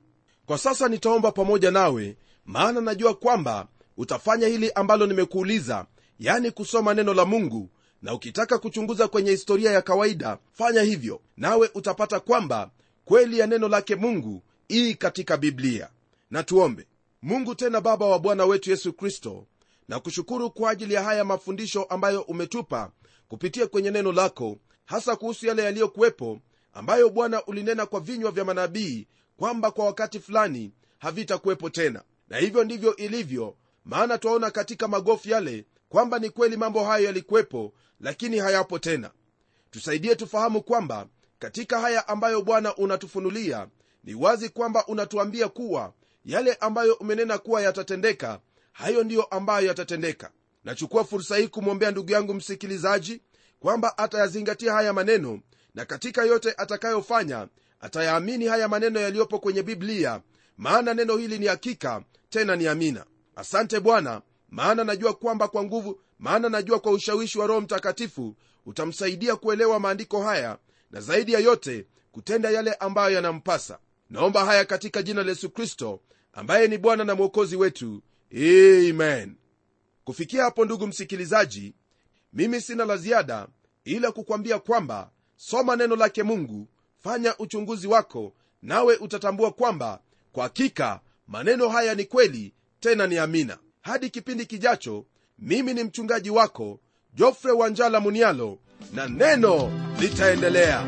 Kwa 0.46 0.58
sasa 0.58 0.88
nitaomba 0.88 1.32
pamoja 1.32 1.70
nawe 1.70 2.16
maana 2.44 2.80
najua 2.80 3.14
kwamba 3.14 3.68
utafanya 3.96 4.46
hili 4.46 4.72
ambalo 4.72 5.06
nimekuuliza 5.06 5.86
yani 6.18 6.50
kusoma 6.50 6.94
neno 6.94 7.14
la 7.14 7.24
mungu 7.24 7.70
na 8.02 8.14
ukitaka 8.14 8.58
kuchunguza 8.58 9.08
kwenye 9.08 9.30
historia 9.30 9.70
ya 9.72 9.82
kawaida 9.82 10.38
fanya 10.52 10.82
hivyo. 10.82 11.20
Nawe 11.36 11.70
utapata 11.74 12.20
kwamba 12.20 12.70
kweli 13.04 13.38
ya 13.38 13.46
neno 13.46 13.68
lake 13.68 13.96
mungu 13.96 14.42
ii 14.70 14.94
katika 14.94 15.36
biblia. 15.36 15.88
Na 16.30 16.42
tuombe. 16.42 16.86
Mungu 17.22 17.54
tena 17.54 17.80
baba 17.80 18.06
wa 18.06 18.18
bwana 18.18 18.44
wetu 18.46 18.70
yesu 18.70 18.92
kristo 18.92 19.46
na 19.88 20.00
kushukuru 20.00 20.50
kwa 20.50 20.70
ajili 20.70 20.94
ya 20.94 21.02
haya 21.02 21.24
mafundisho 21.24 21.82
ambayo 21.82 22.22
umetupa 22.22 22.90
kupitia 23.28 23.66
kwenye 23.66 23.90
neno 23.90 24.12
lako 24.12 24.56
hasa 24.84 25.16
kuhusu 25.16 25.46
yale 25.46 25.62
yaliyokuwepo 25.64 26.40
ambayo 26.72 27.10
bwana 27.10 27.44
ulinena 27.46 27.86
kwa 27.86 28.00
vinywa 28.00 28.30
vya 28.30 28.44
manabii 28.44 29.06
kwamba 29.36 29.70
kwa 29.70 29.84
wakati 29.84 30.20
fulani 30.20 30.72
havitakuwepo 30.98 31.70
tena. 31.70 32.02
Na 32.28 32.38
hivyo 32.38 32.64
ndivyo 32.64 32.96
ilivyo 32.96 33.56
maana 33.84 34.18
twaona 34.18 34.50
katika 34.50 34.88
magofu 34.88 35.28
yale 35.28 35.64
kwamba 35.88 36.18
ni 36.18 36.30
kweli 36.30 36.56
mambo 36.56 36.84
hayo 36.84 37.04
yalikuwepo 37.04 37.72
lakini 38.00 38.38
hayapo 38.38 38.78
tena. 38.78 39.10
Tusaidie 39.70 40.14
tufahamu 40.14 40.62
kwamba 40.62 41.06
katika 41.38 41.80
haya 41.80 42.08
ambayo 42.08 42.42
bwana 42.42 42.76
unatufunulia 42.76 43.68
ni 44.04 44.14
wazi 44.14 44.48
kwamba 44.48 44.86
unatuambia 44.86 45.48
kuwa 45.48 45.92
yale 46.24 46.54
ambayo 46.54 46.94
umenena 46.94 47.38
kuwa 47.38 47.62
yatatendeka 47.62 48.40
hayo 48.72 49.04
ndiyo 49.04 49.22
ambayo 49.22 49.66
yatatendeka. 49.66 50.30
Nachukua 50.64 51.04
fursa 51.04 51.36
hii 51.36 51.48
kumwombea 51.48 51.90
ndugu 51.90 52.12
yangu 52.12 52.34
msikilizaji 52.34 53.20
kwamba 53.60 53.98
atayazingatia 53.98 54.72
haya 54.72 54.92
maneno 54.92 55.40
na 55.74 55.84
katika 55.84 56.24
yote 56.24 56.54
atakayofanya 56.56 57.48
atayaamini 57.80 58.46
haya 58.46 58.68
maneno 58.68 59.00
yaliyopo 59.00 59.38
kwenye 59.38 59.62
biblia 59.62 60.20
maana 60.56 60.94
neno 60.94 61.16
hili 61.16 61.38
ni 61.38 61.46
hakika 61.46 62.02
tena 62.30 62.56
ni 62.56 62.66
amina. 62.68 63.04
Asante 63.36 63.80
bwana 63.80 64.22
maana 64.48 64.84
najua 64.84 65.14
kwamba 65.14 65.48
kwa 65.48 65.64
nguvu 65.64 66.00
maana 66.20 66.48
najua 66.48 66.80
kwa 66.80 66.92
ushawishi 66.92 67.38
wa 67.38 67.46
roho 67.46 67.60
mtakatifu 67.60 68.36
utamsaidia 68.66 69.36
kuelewa 69.36 69.80
maandiko 69.80 70.22
haya 70.22 70.58
na 70.90 71.00
zaidi 71.00 71.32
ya 71.32 71.40
yote 71.40 71.86
kutenda 72.12 72.50
yale 72.50 72.72
ambayo 72.74 73.14
yanampasa. 73.14 73.78
Naomba 74.10 74.44
haya 74.44 74.64
katika 74.64 75.02
jina 75.02 75.22
la 75.22 75.28
yesu 75.28 75.50
kristo 75.50 76.00
ambaye 76.32 76.68
ni 76.68 76.78
bwana 76.78 77.04
na 77.04 77.14
mwokozi 77.14 77.56
wetu. 77.56 78.02
Amen. 78.34 79.36
Kufikia 80.04 80.42
hapo 80.44 80.64
ndugu 80.64 80.86
msikilizaji 80.86 81.74
mimi 82.32 82.60
sina 82.60 82.84
la 82.84 82.96
ziada 82.96 83.48
ila 83.84 84.12
kukwambia 84.12 84.58
kwamba 84.58 85.10
soma 85.36 85.76
neno 85.76 85.96
lake 85.96 86.22
mungu 86.22 86.68
fanya 86.98 87.38
uchunguzi 87.38 87.86
wako 87.86 88.32
nawe 88.62 88.96
utatambua 88.96 89.50
kwamba 89.52 90.00
kwa 90.32 90.42
hakika 90.42 91.00
maneno 91.28 91.68
haya 91.68 91.94
ni 91.94 92.04
kweli 92.04 92.54
tena 92.80 93.06
ni 93.06 93.18
amina. 93.18 93.58
Hadi 93.80 94.10
kipindi 94.10 94.46
kijacho 94.46 95.04
mimi 95.40 95.74
ni 95.74 95.84
mchungaji 95.84 96.30
wako 96.30 96.80
jofre 97.14 97.52
wanjala 97.52 98.00
munialo 98.00 98.58
na 98.92 99.08
neno 99.08 99.70
litaendelea. 100.00 100.86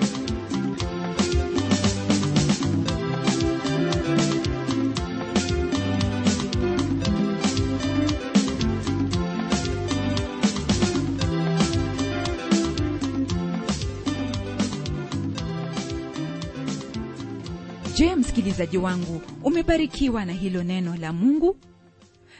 Je 17.96 18.16
msikilizaji 18.16 18.78
wangu 18.78 19.22
umebarikiwa 19.44 20.24
na 20.24 20.32
hilo 20.32 20.62
neno 20.62 20.96
la 20.96 21.12
mungu 21.12 21.56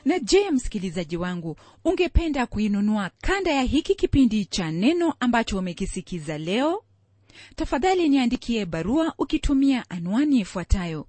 na 0.05 0.19
je 0.19 0.51
msikilizaji 0.51 1.17
wangu 1.17 1.57
ungependa 1.85 2.47
kuinunua 2.47 3.11
kanda 3.21 3.51
ya 3.53 3.63
hiki 3.63 3.95
kipindi 3.95 4.45
cha 4.45 4.71
neno 4.71 5.15
ambacho 5.21 5.59
umekisikiza 5.59 6.39
leo? 6.39 6.85
Tafadhali 7.57 8.09
niandikie 8.09 8.67
barua 8.67 9.15
ukitumia 9.19 9.91
anwani 9.91 10.41
ifuatayo. 10.41 11.07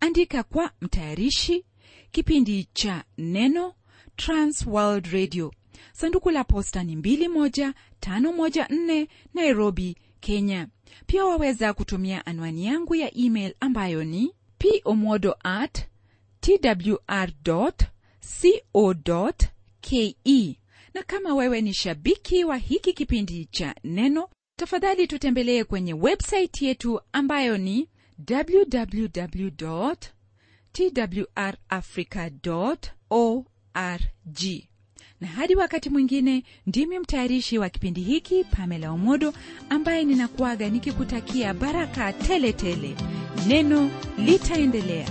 Andika 0.00 0.42
kwa 0.42 0.70
mtayarishi 0.80 1.64
kipindi 2.10 2.68
cha 2.72 3.04
neno 3.18 3.74
transworld 4.16 5.06
radio. 5.06 5.52
Sanduku 5.92 6.30
la 6.30 6.44
posta 6.44 6.82
ni 6.84 6.96
21514 6.96 9.06
nairobi 9.34 9.96
kenya. 10.20 10.68
Pia 11.06 11.24
waweza 11.24 11.72
kutumia 11.72 12.26
anwani 12.26 12.66
yangu 12.66 12.94
ya 12.94 13.16
email 13.18 13.54
ambayo 13.60 14.04
ni 14.04 14.32
pomodo 14.82 15.36
at 15.44 15.86
twr 16.40 17.30
co 18.72 18.94
ke 19.80 20.16
na 20.94 21.02
kama 21.02 21.34
wewe 21.34 21.60
ni 21.60 21.74
shabiki 21.74 22.44
wa 22.44 22.56
hiki 22.56 22.92
kipindi 22.92 23.44
cha 23.44 23.74
neno 23.84 24.28
tafadhali 24.56 25.06
tutembelee 25.06 25.64
kwenye 25.64 25.94
websaiti 25.94 26.64
yetu 26.66 27.00
ambayo 27.12 27.58
ni 27.58 27.88
www 28.30 29.92
twrafrica 30.72 32.30
org. 33.10 34.64
Na 35.20 35.26
hadi 35.28 35.54
wakati 35.54 35.90
mwingine 35.90 36.44
ndimi 36.66 36.98
mtayarishi 36.98 37.58
wa 37.58 37.68
kipindi 37.68 38.00
hiki 38.00 38.44
pamela 38.44 38.90
omodo 38.92 39.34
ambaye 39.70 40.04
ninakuaga 40.04 40.68
nikikutakia 40.70 41.54
baraka 41.54 42.12
tele 42.12 42.52
tele 42.52 42.94
neno 43.46 43.90
litaendelea 44.18 45.08